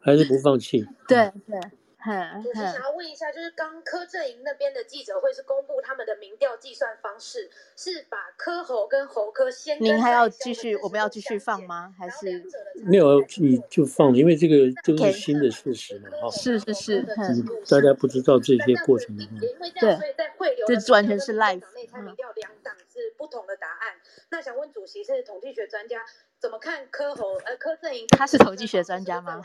[0.00, 0.84] 还是不放弃。
[1.06, 1.60] 对对。
[2.06, 9.82] 我是想要问一下，就是刚柯震营那边的记者会是公布他们的民调计算方式，是把柯侯跟侯柯先。
[9.82, 10.76] 您还要继续？
[10.76, 11.92] 我们要继续放吗？
[11.98, 12.44] 还是
[12.84, 13.20] 没有？
[13.38, 16.30] 你就放，因为这个都是新的事实嘛， 哈。
[16.30, 17.02] 是是是，
[17.68, 19.30] 大家不知道这些过程的话。
[19.80, 21.62] 对，这完全是 live。
[21.74, 23.94] 内参民调两党是不同的答案。
[24.30, 26.00] 那想问主席是统计学专家，
[26.38, 27.34] 怎么看柯侯？
[27.44, 29.42] 呃，柯震营他是统计学专家吗？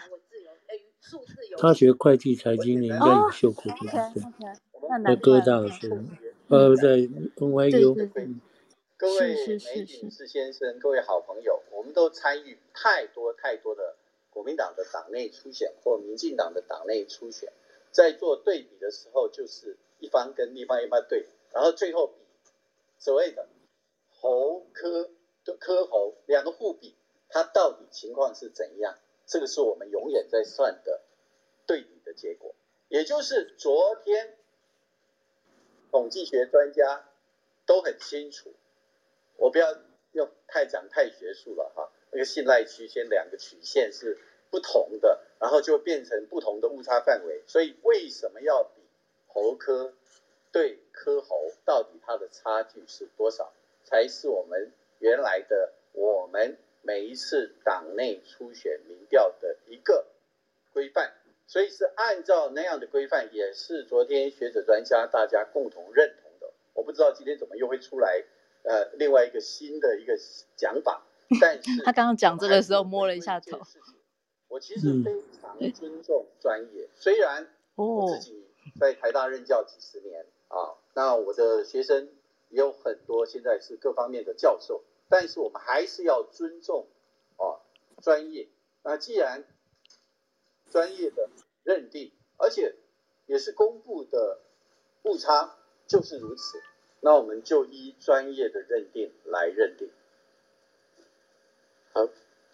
[1.57, 5.03] 他学会计财经，你应该有修过对对。
[5.05, 5.97] 在哥大的时候，
[6.49, 6.97] 呃，在
[7.37, 8.09] NYU。
[8.97, 13.95] 各位美景士先生，各位好朋友，我们都参与太多太多的
[14.29, 17.51] 国民党的党内初选或民进党的党内初选，
[17.91, 22.13] 在做对比的时候，就是一方跟另一方一方对，然后最后比
[22.99, 23.47] 所谓的
[24.11, 25.09] 侯柯
[25.45, 26.93] 的柯侯两个互比，
[27.27, 28.97] 它到底情况是怎样？
[29.31, 30.99] 这个是我们永远在算的
[31.65, 32.53] 对比的结果，
[32.89, 34.37] 也就是昨天
[35.89, 37.07] 统计学专家
[37.65, 38.51] 都很清楚，
[39.37, 39.73] 我不要
[40.11, 47.41] 用太讲太学术了哈，那个信赖区间两个曲线是不同的，然后就变成不同的误差范围。
[47.47, 48.81] 所以为什么要比
[49.27, 49.93] 侯科
[50.51, 53.53] 对柯侯到底它的差距是多少，
[53.85, 60.07] 才是我们原来的我们每一次党内初选民调的一个
[60.73, 61.13] 规范。
[61.47, 66.53] 所以是按照那样的规范，也是昨天学者专家大家共同认同的。
[66.73, 68.23] 我不知道今天怎么又会出来，
[68.63, 70.17] 呃，另外一个新的一个
[70.55, 71.05] 讲法。
[71.41, 73.59] 但是他刚刚讲这个时候摸了一下头。
[74.47, 78.45] 我其实非常尊重专业，虽然我自己
[78.79, 82.09] 在台大任教几十年啊，那我的学生
[82.49, 86.88] 也有很多现在是各方面的教授，但是我们还是要尊重
[87.36, 87.60] 啊
[88.02, 88.47] 专业。
[88.82, 89.45] 那既然
[90.71, 91.30] 专业的
[91.63, 92.74] 认定，而且
[93.26, 94.39] 也是公布的
[95.04, 96.63] 误差就是如此，
[97.02, 99.91] 那我们就依专业的认定来认定。
[101.93, 102.08] 好，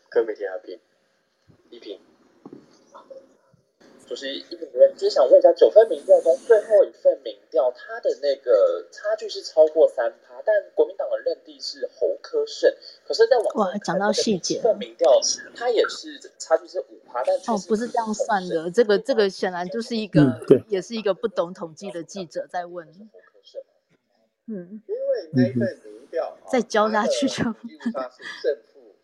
[0.09, 0.79] 各位嘉宾，
[1.69, 2.16] 一平。
[4.07, 12.73] 主席，一平主任，就是想问一下，九份民调中最后一份民调，它的那个差距是超过三趴，但国民党的认定是侯科胜。
[13.05, 15.19] 可是，在网上讲到细节，份民调
[15.53, 22.87] 它也是差距是五趴，但哦，不是这样算的，这个这个显然就是一个，对，也是一个不懂统计的记者在问。
[24.49, 27.43] 嗯，因为那份民调再交下去就。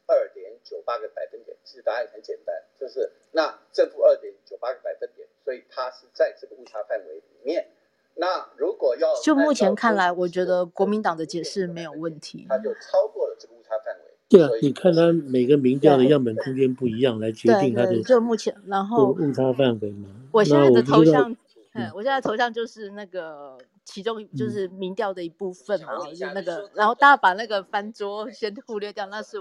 [0.05, 7.67] 二点九八个百分点，其实答案很简单，就是那正负二点九八个百分点，所以它是在这个误差范围里面。
[8.15, 14.01] 那如果要就目前看来，我觉得国民党的解释没有问题，它就超过了这个误差范围。
[14.29, 20.09] 对啊，你看它每个民调的样本空间不一样，来决定它的就目前然后误差范围嘛。
[20.31, 21.35] 我现在的头像，
[21.73, 29.37] 嗯，我现在头像就是那个其中就是民调的一部分嘛，就那个，然后大家把那个翻桌先忽略掉，那是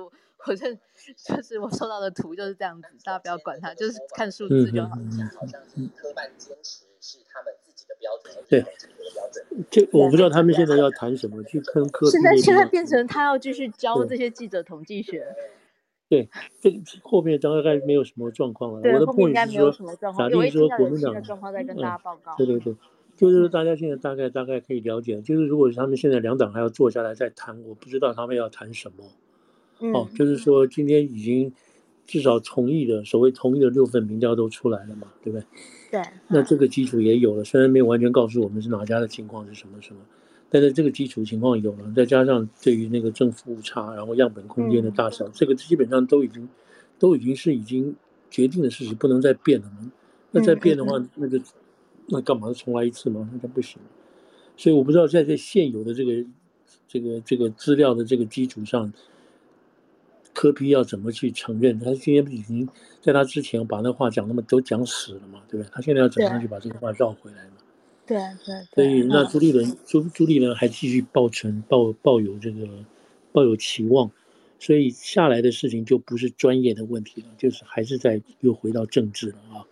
[0.47, 0.53] 我。
[0.53, 4.89] 我这就是我收到的图就是这样子，大家不要管它，就是看数字就好。
[4.89, 8.65] 好像是科办坚持是他们自己的标准，对，
[9.71, 12.11] 这我不知道他们现在要谈什么，去坑科。
[12.11, 15.27] 现在现在变成他要继续教这些记者统计学。
[16.11, 16.29] 对，
[16.61, 18.83] 这后面大概没有什么状况了。
[18.83, 20.29] 对，我的后面应该没有什么状况。
[20.29, 22.37] 假定说国民党的状况再跟大家报告。
[22.37, 22.77] 对对对，
[23.17, 29.05] 就是大家现在大概大概可以了解，就是如果他们现在两党还要坐下来再谈，我不知道他们要谈什么。
[29.93, 31.53] 哦，就是说今天已经
[32.07, 35.47] 至少同意的所谓同意的六份民调都出来了嘛，对不对？
[35.91, 36.03] 对。
[36.29, 40.01] 那这个基础也有了，虽然没有完全告诉我们是哪家的情况是什么什么，
[40.49, 46.49] 但是这个基础情况有了，再加上对于那个正负误差，然后样本空间的大小，嗯、这个基本上都已经
[46.99, 47.95] 都已经是已经
[48.31, 49.91] 决定的事情，不能再变了嘛。
[50.31, 51.41] 那再变的话，嗯、那个
[52.09, 53.29] 那干嘛重来一次嘛？
[53.33, 53.79] 那就不行。
[54.57, 56.25] 所以我不知道在这现有的这个
[56.87, 58.93] 这个这个资料的这个基础上。
[60.35, 61.79] 柯 P 要怎么去承认？
[61.79, 62.69] 他今天已经
[63.01, 65.71] 在他之前把那话讲那么都讲死了嘛，对不对？
[65.73, 67.53] 他现在要怎么样去把这个话绕回来嘛？
[68.07, 68.67] 对对。
[68.75, 72.67] 所以那朱立伦朱朱立伦还继续抱存抱抱有这个
[73.33, 74.11] 抱有期望，
[74.59, 79.67] 所以下来的事情就不是专业的问题了，就是还是在又回到政治了啊！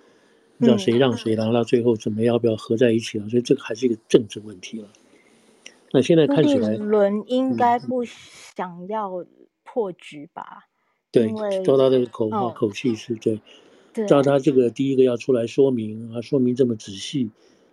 [0.59, 3.29] 不知道谁让谁，然后到最后怎么要不要合在一起了？
[3.29, 4.89] 所以这个还是一个政治问题了。
[5.93, 9.25] 那现在看起来，伦应该不想要。
[9.73, 10.67] 破局吧，
[11.13, 13.41] 对，照他的口话、哦、口气是对，
[13.93, 17.31] 对，照他这个第一个要出来说明啊，说明这么仔细，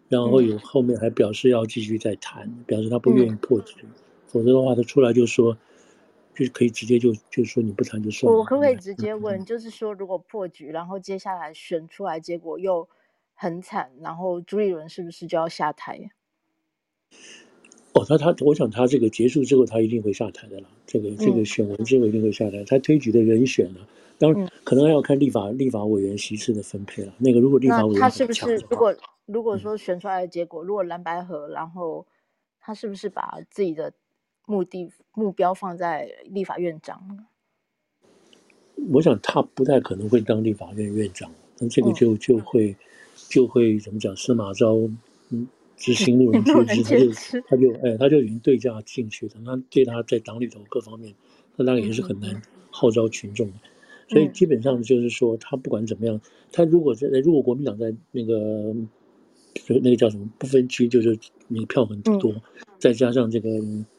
[0.08, 3.90] 然后有后面还表示要继续再谈，嗯、表示他不愿意破局，嗯、
[4.28, 5.58] 否则的话他出来就说，
[6.36, 8.38] 就可以直接就就说你不谈就算了。
[8.38, 12.88] 我可不可以直接问，嗯、就是说如果破局，然后接下来选出来结果又
[13.34, 16.12] 很惨，然后朱立伦是不是就要下台？
[17.98, 20.68] 哦，他他，我想他这个结束之后，他一定会下台的了。
[20.86, 22.64] 这个这个选完之后一定会下台。
[22.64, 23.80] 他推举的人选呢，
[24.20, 27.14] 当然可能还要看立法立法委员席次的分配了。
[27.18, 32.06] 那个如果立法委员他是不是如果如果说选出来的结果，如果蓝白合，然后
[32.60, 33.92] 他是不是把自己的
[34.46, 37.26] 目的目标放在立法院长？
[38.92, 42.76] 我想他不太可能会当立法院院长，那这个就就会
[43.28, 44.16] 就会怎么讲？
[44.16, 44.76] 司马昭，
[45.32, 45.48] 嗯。
[45.78, 49.34] 执行路人皆知，他就他就哎，他就已经对价进去了。
[49.46, 51.14] 那对他在党里头各方面，
[51.56, 53.54] 那当然也是很难号召群众的。
[54.10, 56.20] 所以基本上就是说，他不管怎么样，
[56.52, 58.76] 他如果在如果国民党在那个
[59.54, 61.18] 就那个叫什么不分区，就是
[61.48, 62.34] 你票很多，
[62.80, 63.50] 再加上这个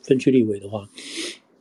[0.02, 0.88] 分区立委的话。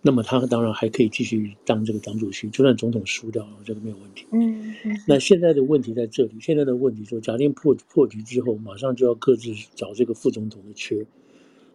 [0.07, 4.25] 那么他当然还可以继续当这个党主席，就算总统输掉了，这个没有问题。
[4.31, 11.05] 嗯，嗯，那现在的问题在这里，现在的问题说，假定破破局之后，马上就要各自找这个副总统的缺。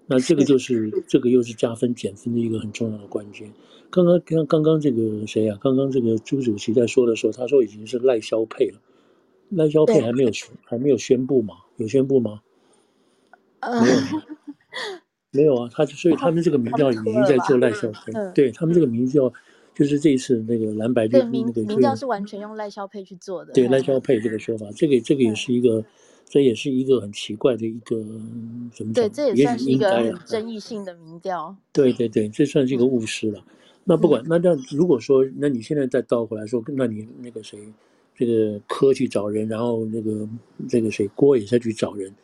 [0.07, 3.53] 那这个 就是这个又是加分减分的一个很重要的关键。
[3.91, 5.61] 刚刚刚刚刚这个谁呀、啊？
[5.61, 8.81] 刚刚这个朱主席在说的时候，他说已经是赖萧配了，
[9.51, 10.31] 赖萧配还没有
[10.65, 11.57] 还没有宣布吗？
[11.77, 12.41] 有宣布吗？
[13.61, 13.95] 没有。
[15.33, 19.33] 没有啊，他所以他们这个民调已经在做赖萧佩，嗯、对他们这个民调
[19.75, 23.53] 就是这一次那个蓝白的那个民调是完全用赖萧佩去做的。
[23.55, 25.83] 对赖萧佩这个说法，这个这个也是一个，
[26.29, 27.97] 这也是一个很奇怪的一个
[28.75, 29.09] 怎么讲？
[29.09, 31.57] 对，这也算是一个很争议性的民调。
[31.73, 33.39] 对对对，这算是一个误失了。
[33.39, 33.55] 嗯、
[33.85, 37.59] 那不管那这样，如果说那你现在再倒回来说，那你那个谁，
[38.15, 40.29] 这个柯去找人，然后那个
[40.69, 42.15] 这个谁郭也再去找人。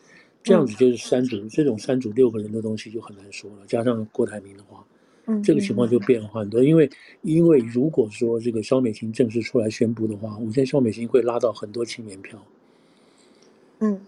[0.41, 3.57] 这样子就是三组，嗯、这种三组六个人的东西就很难说了。
[3.67, 4.83] 加上郭台铭的话，
[5.25, 6.63] 嗯，这个情况就变化很多。
[6.63, 6.89] 因为，
[7.21, 12.41] 因为如果说这个肖美琴正式出来宣布的话，我觉得肖美琴会拉到很多青年票，
[13.79, 13.99] 嗯，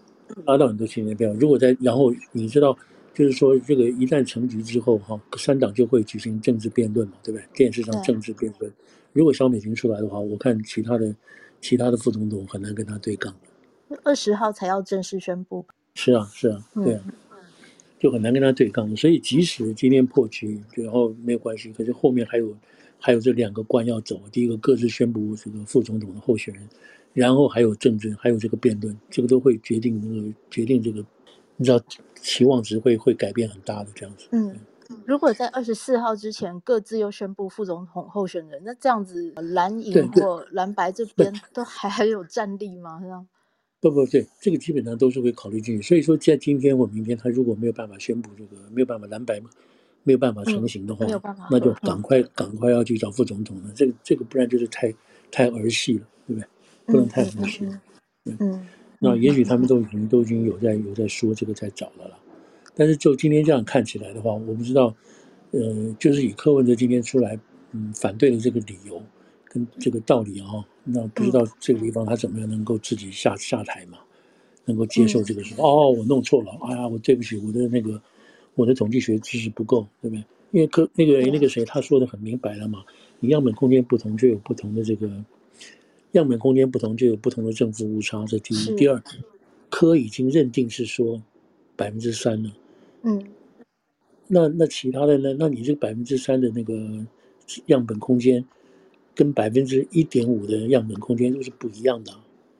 [0.46, 1.32] 拉到很多青年票。
[1.34, 2.76] 如果在然后你知道，
[3.14, 7.44] 就是说这个一旦成局之后哈，三党就会举行政治辩论嘛，对不对？
[7.52, 8.70] 电视上政治辩论。
[8.70, 8.74] 嗯、
[9.12, 11.14] 如果肖美琴出来的话，我看其他的
[11.60, 13.34] 其他的副总统很难跟他对杠。
[14.02, 15.66] 二十号才要正式宣布。
[15.94, 17.04] 是啊，是啊，对啊，
[17.98, 18.96] 就很难跟他对抗。
[18.96, 22.56] 所以即使今天破局，然后没有关系，可是后面还有
[22.98, 24.20] 还有这两个关要走。
[24.32, 26.68] 第一个各自宣布这个副总统的候选人，
[27.12, 31.04] 然后还有政治，还有这个辩论，这个都会决定那个决定这个，
[31.56, 31.80] 你知道
[32.20, 34.26] 期望值会会改变很大的这样子。
[34.32, 34.56] 嗯，
[35.04, 42.98] 如果在二十四号之前各自又宣布副总统候选人，那这样子蓝营或蓝白这边都还还有战力吗？
[43.00, 43.26] 这样？
[43.82, 45.82] 不不对，这个基本上都是会考虑进去。
[45.82, 49.50] 所以说，在今天或明天，他如果没有办法宣布这个，没有办法蓝白嘛，
[50.04, 53.72] 没有办法成型的话，嗯、那就赶快赶快要去找副总统了。
[53.74, 54.94] 这个这个不然就是太
[55.32, 56.48] 太儿戏了，对不对？
[56.86, 57.66] 不能太儿戏。
[58.26, 58.66] 嗯，嗯
[59.00, 62.16] 那也许他们都已经都已经有在有在说这个在找了了。
[62.76, 64.94] 但是就今天这样看起来的话，我不知道，
[65.50, 67.36] 呃，就是以柯文哲今天出来
[67.72, 69.02] 嗯反对的这个理由。
[69.54, 70.46] 跟这个道理啊，
[70.84, 73.98] 那不知道这个地方他怎么样能够自己下下台嘛？
[74.64, 75.54] 能够接受这个事？
[75.58, 78.00] 哦，我弄错了，哎呀，我对不起，我的那个
[78.54, 80.24] 我的统计学知识不够，对不对？
[80.52, 82.84] 因为科那个那个谁他说的很明白了嘛，
[83.18, 85.08] 你样本空间不同就有不同的这个
[86.12, 88.76] 样本空间不同就有不同的正负误差，这第一。
[88.76, 89.02] 第二，
[89.68, 91.20] 科已经认定是说
[91.74, 92.52] 百分之三了，
[93.02, 93.24] 嗯，
[94.28, 95.34] 那那其他的呢？
[95.38, 97.04] 那你这百分之三的那个
[97.66, 98.44] 样本空间。
[99.14, 102.12] 跟百分之一点五的样本空间都是不一样的，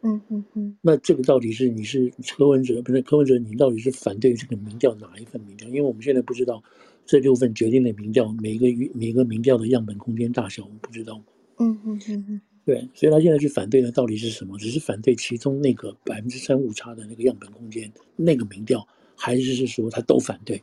[0.03, 0.76] 嗯嗯嗯。
[0.82, 5.68] 那这个到底是你是柯文哲，不是柯文哲，你到底是反对这个民调哪一份民调？
[5.68, 6.62] 因为我们现在不知道
[7.07, 11.22] 这六份决定的民调，每一个每一个民调的样本空间大小，我们不知道。
[11.59, 12.40] 嗯嗯嗯嗯。
[12.64, 14.57] 对，所以他现在去反对的到底是什么？
[14.57, 18.86] 只是反对其中那个百分之三误差的那个样本空间那个民调，
[19.16, 20.62] 还是是说他都反对？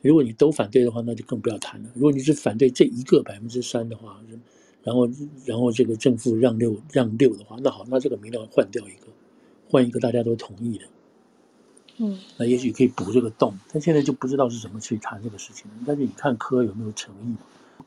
[0.00, 1.90] 如果你都反对的话，那就更不要谈了。
[1.94, 4.18] 如果你是反对这一个百分之三的话，
[4.84, 5.08] 然后，
[5.46, 9.06] 然后这个正负让六让六的话，那好，那这个民调换掉一个，
[9.70, 10.84] 换一个大家都同意的，
[11.96, 13.58] 嗯，那也许可以补这个洞。
[13.72, 15.70] 但现在就不知道是怎么去谈这个事情。
[15.86, 17.34] 但是你看柯有没有诚意？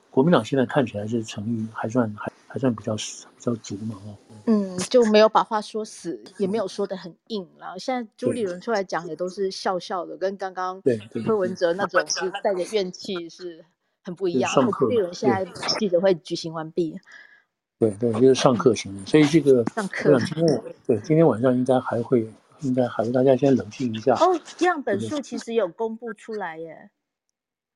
[0.10, 3.02] 国民党现在看起来是诚意还算还还算比较比
[3.39, 4.18] 较足嘛，哦，
[4.48, 7.48] 嗯，就没有把话说死，也没有说的很硬。
[7.60, 10.82] 然后现在朱立伦出来讲也都是笑笑的，跟刚刚
[11.24, 13.64] 柯文哲那种是带着怨气是。
[14.08, 14.49] 很不一样。
[14.49, 15.43] 上课，立伦现在
[15.78, 16.97] 记者会举行完毕。
[17.78, 20.18] 对对，就是上课型的，所以这个上课。
[20.22, 22.26] 今天 对今天晚上应该还会，
[22.62, 24.16] 应该还会大家先冷静一下。
[24.16, 26.89] 哦，样本数其实有公布出来耶。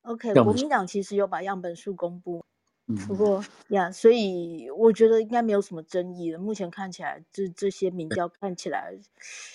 [0.03, 2.45] OK，国民党其实有把样本数公布。
[2.93, 3.07] 嗯。
[3.07, 6.37] 不过呀，所以我觉得应该没有什么争议的。
[6.37, 8.93] 目前看起来，这这些民调看起来，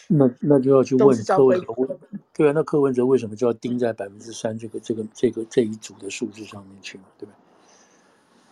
[0.08, 1.98] 那那就要去问柯文哲。
[2.32, 7.04] 对啊，那柯文哲为什么就要盯在百分之三这个这个这个这一组的数字上面去嘛？
[7.18, 7.34] 对吧？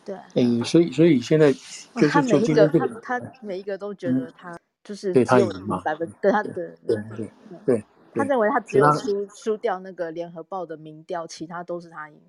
[0.04, 0.18] 对。
[0.34, 7.30] 嗯，所以所以现在就是他每一个他他每一个都觉得他就是对他赢嘛，百分对他的对对
[7.64, 12.20] 对，他认为他只有输输掉那个联合报的民调，其他都是他赢。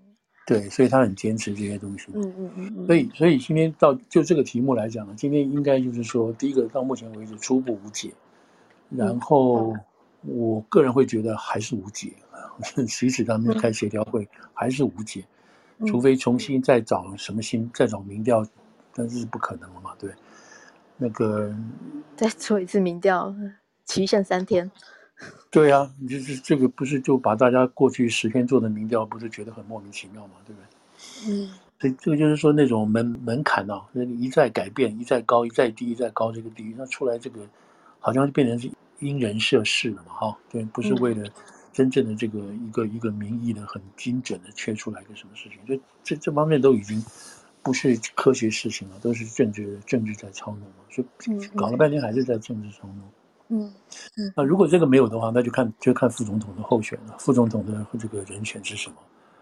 [0.46, 2.08] 对，所以他很坚持这些东西。
[2.14, 2.86] 嗯嗯嗯。
[2.86, 8.12] 所以所以今天到就这个题目来讲呢，今天应该就是说，第一个到目前为止初步无解，
[8.90, 9.76] 然后。
[10.28, 12.12] 我个人会觉得还是无解，
[12.90, 15.24] 即使他们开协调会，还是无解，
[15.86, 18.44] 除非重新再找什么新，再找民调，
[18.96, 20.10] 但是不可能了嘛，对？
[20.98, 21.56] 那个
[22.18, 23.36] 再做一次民调，
[23.86, 24.72] 期限三天。
[25.50, 30.68] 对啊，你就是这个不是就把大家过去十天做的民调，不是觉得很莫名其妙嘛，对不对？
[31.28, 31.50] 嗯，
[31.80, 37.42] 所以这个就是说那种门门槛啊，那你一再改变，一再高，一再低，一再高，这个低，那出来这个
[38.00, 38.70] 好像就变成是。
[39.00, 41.30] 因人设事了嘛，哈，对，不是为了
[41.74, 47.04] 真正的这个一个一个民意的很精准的切出来一个什么事情，就这这方面都已经
[47.62, 53.00] 不是科学事情了，都是政治政治在操弄嘛，所以搞了半天还是在政治操弄。
[53.00, 53.25] 嗯嗯，
[54.36, 58.96] 那如果这个没有的话，那就看就看副总统的候选了，副总统的这个人选是什么？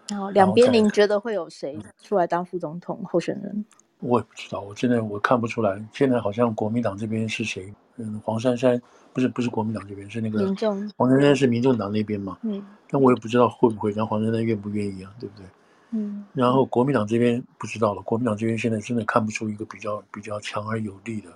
[0.08, 3.64] 然后两边您觉得会有谁出来当副总统候选人？
[4.00, 5.82] 我也不知道，我真的我看不出来。
[5.92, 7.72] 现在好像国民党这边是谁？
[7.96, 8.78] 嗯，黄珊珊
[9.14, 10.86] 不是不是国民党这边，是那个民众。
[10.96, 12.36] 黄珊珊是民众党那边嘛？
[12.42, 12.62] 嗯。
[12.90, 15.10] 但我也不知道会不会，然后黄珊珊愿不愿意啊？
[15.18, 15.46] 对不对？
[15.92, 16.26] 嗯。
[16.34, 21.30] 然后国民党这边不知道了，国民党这边现在真的看不出一个比较比较强而有力的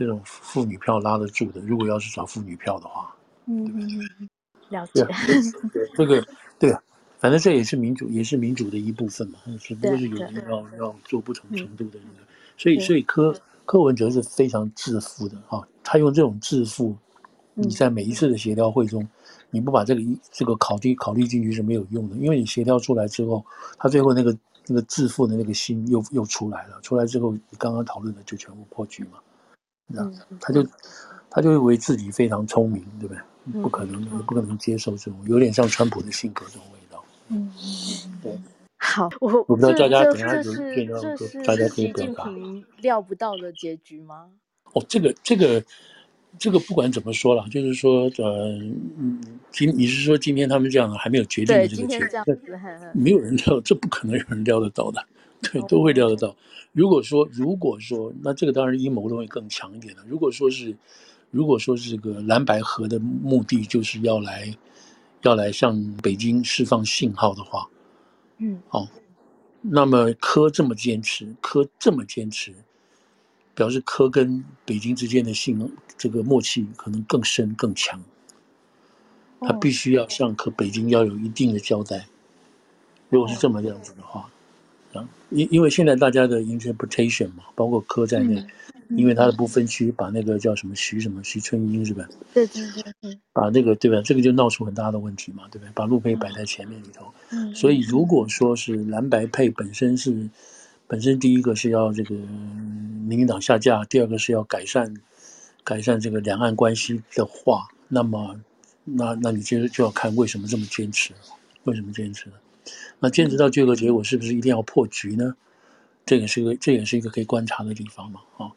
[0.00, 1.60] 这种妇女票拉得住的。
[1.60, 4.00] 如果要是找妇女票的话，嗯
[4.70, 5.06] 了解。
[5.70, 6.26] 对，这个
[6.58, 6.82] 对啊。
[7.18, 12.26] 反正这也是民主，也是民主的一部分嘛，只不过是有人要要做不同程度的那个，
[12.56, 16.96] 所以所以柯柯文哲是非常自负的啊，他用这种自负，
[17.52, 19.06] 你在每一次的协调会中，
[19.50, 23.44] 你不把这个一这个考虑考虑进去是没有用的，因为你协调出来之后，
[23.78, 24.34] 他最后那个
[24.66, 29.18] 那个自负的那个心又又出来了，出来之后你刚刚讨论的就全部破局嘛，
[29.92, 30.10] 那
[30.40, 30.66] 他就
[31.28, 33.22] 他就以为自己非常聪明，对不对？
[33.62, 37.02] 不可能，不可能接受这种有点像川普的性格这种味道。
[37.28, 37.50] 嗯，
[38.22, 38.38] 对，
[38.76, 44.28] 好，我我不知道大家等下这是这是习近平料不到的结局吗？
[44.72, 45.64] 哦，这个这个
[46.38, 48.60] 这个不管怎么说了，就是说，呃，
[49.50, 52.36] 今你是说今天他们这样还没有决定的这个结果，
[52.92, 55.04] 没有人料，这不可能有人料得到的，
[55.42, 56.36] 对，都会料得到。
[56.72, 60.04] 如果说如果说，那这个当然阴谋论会更强一点了。
[60.06, 60.76] 如果说是
[61.30, 64.56] 如果说是这个蓝白河的目的就是要来。
[65.22, 67.68] 要来向北京释放信号的话，
[68.38, 68.88] 嗯，好，
[69.60, 72.54] 那么柯这么坚持，柯这么坚持，
[73.54, 78.02] 表示柯跟北京之间的信这个默契可能更深更强，
[79.42, 82.06] 他必须要向和北京要有一定的交代。
[83.10, 84.30] 如果是这么样子的话，
[84.92, 88.44] 啊，因因为现在大家的 interpretation 嘛，包括科在内。
[88.96, 92.08] 因为他的不分区，把那个叫什么徐什么徐春英是吧？
[92.34, 92.60] 对对
[93.00, 94.02] 对，把那个对吧？
[94.04, 95.70] 这个就闹出很大的问题嘛，对不对？
[95.76, 100.28] 把陆配摆在前面里头，嗯，所以如果说是蓝白配本身是，
[100.88, 104.92] 本身第一个是要这个民进党下架，第二个是要改善
[105.62, 108.40] 改善这个两岸关系的话，那么
[108.82, 111.12] 那那你接着就要看为什么这么坚持，
[111.62, 112.34] 为什么坚持呢？
[112.98, 115.34] 那坚持到最后结果是不是一定要破局呢？
[116.06, 118.50] 这也是一个这也是一个可以观察的地方嘛，啊。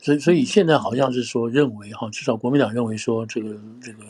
[0.00, 4.04] 所以，所以现在好像是说认为哈，至少国民党认为说这个这个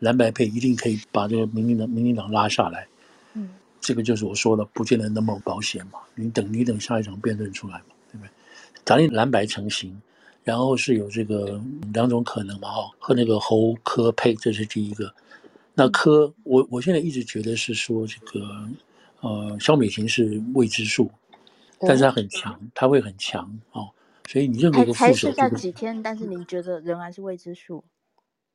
[0.00, 2.86] 蓝白配一定可以把这个民进党民进党拉下来，
[3.32, 3.48] 嗯，
[3.80, 6.00] 这个就是我说的不见得那么保险嘛。
[6.14, 8.30] 你等你等下一场辩论出来嘛，对不对？
[8.84, 9.98] 假定蓝白成型，
[10.44, 11.58] 然后是有这个
[11.94, 15.14] 两种可能嘛哈，和那个侯科配，这是第一个。
[15.78, 18.68] 那科，我我现在一直觉得是说这个
[19.20, 21.08] 呃，肖美琴是未知数，
[21.78, 23.90] 但是他很强，他会很强哦。
[24.28, 27.84] 所以你认为一个副手还是在几天，但是您觉得仍然是未知数？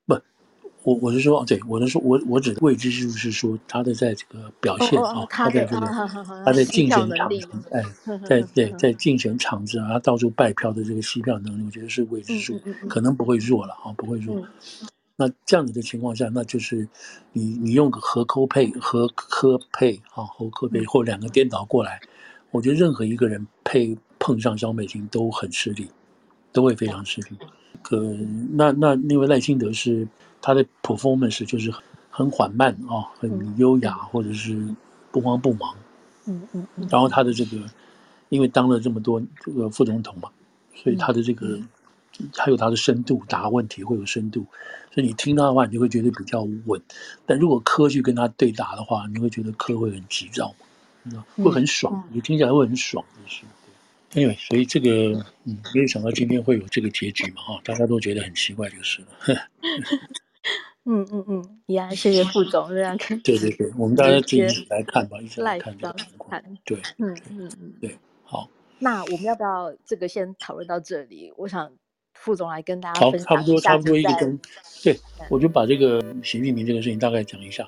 [0.05, 0.19] 不，
[0.83, 5.87] 我我是说，对，我是说，我我指的未知数是说他的在这个表现啊，他在这个
[6.45, 7.83] 他在竞选 场子，哎，
[8.27, 12.59] 在对在竞选场子啊，他到处拜票的这个吸票能力，我觉得是未知数，
[12.89, 14.45] 可能不会弱了啊，不会弱。
[15.15, 16.87] 那这样子的情况下，那就是
[17.31, 21.99] 你你用个和扣配和科配啊，和科配或两个颠倒过来，
[22.51, 23.97] 我觉得任何一个人配。
[24.25, 25.85] 碰上肖美琴都很吃力，
[26.53, 27.37] 都会非常吃力。
[27.81, 28.01] 可
[28.53, 30.07] 那那因为赖清德是
[30.41, 31.69] 他的 performance 就是
[32.09, 34.73] 很缓慢啊，很优雅，或者是
[35.11, 35.75] 不慌不忙。
[36.25, 36.87] 嗯嗯嗯。
[36.89, 37.57] 然后他的这个，
[38.29, 40.29] 因为当了这么多这个副总统嘛，
[40.73, 41.59] 所以他的这个
[42.37, 44.45] 还有他的深度，答问题会有深度，
[44.91, 46.81] 所以你听他的话，你就会觉得比较稳。
[47.25, 50.53] 但如果科去跟他对答的话，你会觉得科会很急躁，
[51.35, 53.43] 会很爽，你听起来会很爽，就是。
[54.13, 59.07] 因为所以这个嗯，没有想到今天会有这个结局嘛，哈，大家都觉得很奇怪就是了。
[60.85, 63.19] 嗯 嗯嗯，呀，谢谢副总这样看。
[63.21, 66.39] 对对对，我们大家一起来看吧，一起来看这个情况。
[66.63, 68.47] 对，嗯嗯嗯，对，好。
[68.77, 71.33] 那我们要不要这个先讨论到这里？
[71.37, 71.71] 我想
[72.23, 74.39] 副总来跟大家分享好，差不多差不多一个钟。
[74.81, 74.97] 对，
[75.29, 77.67] 我就把这个习近平这个事情大概讲一下。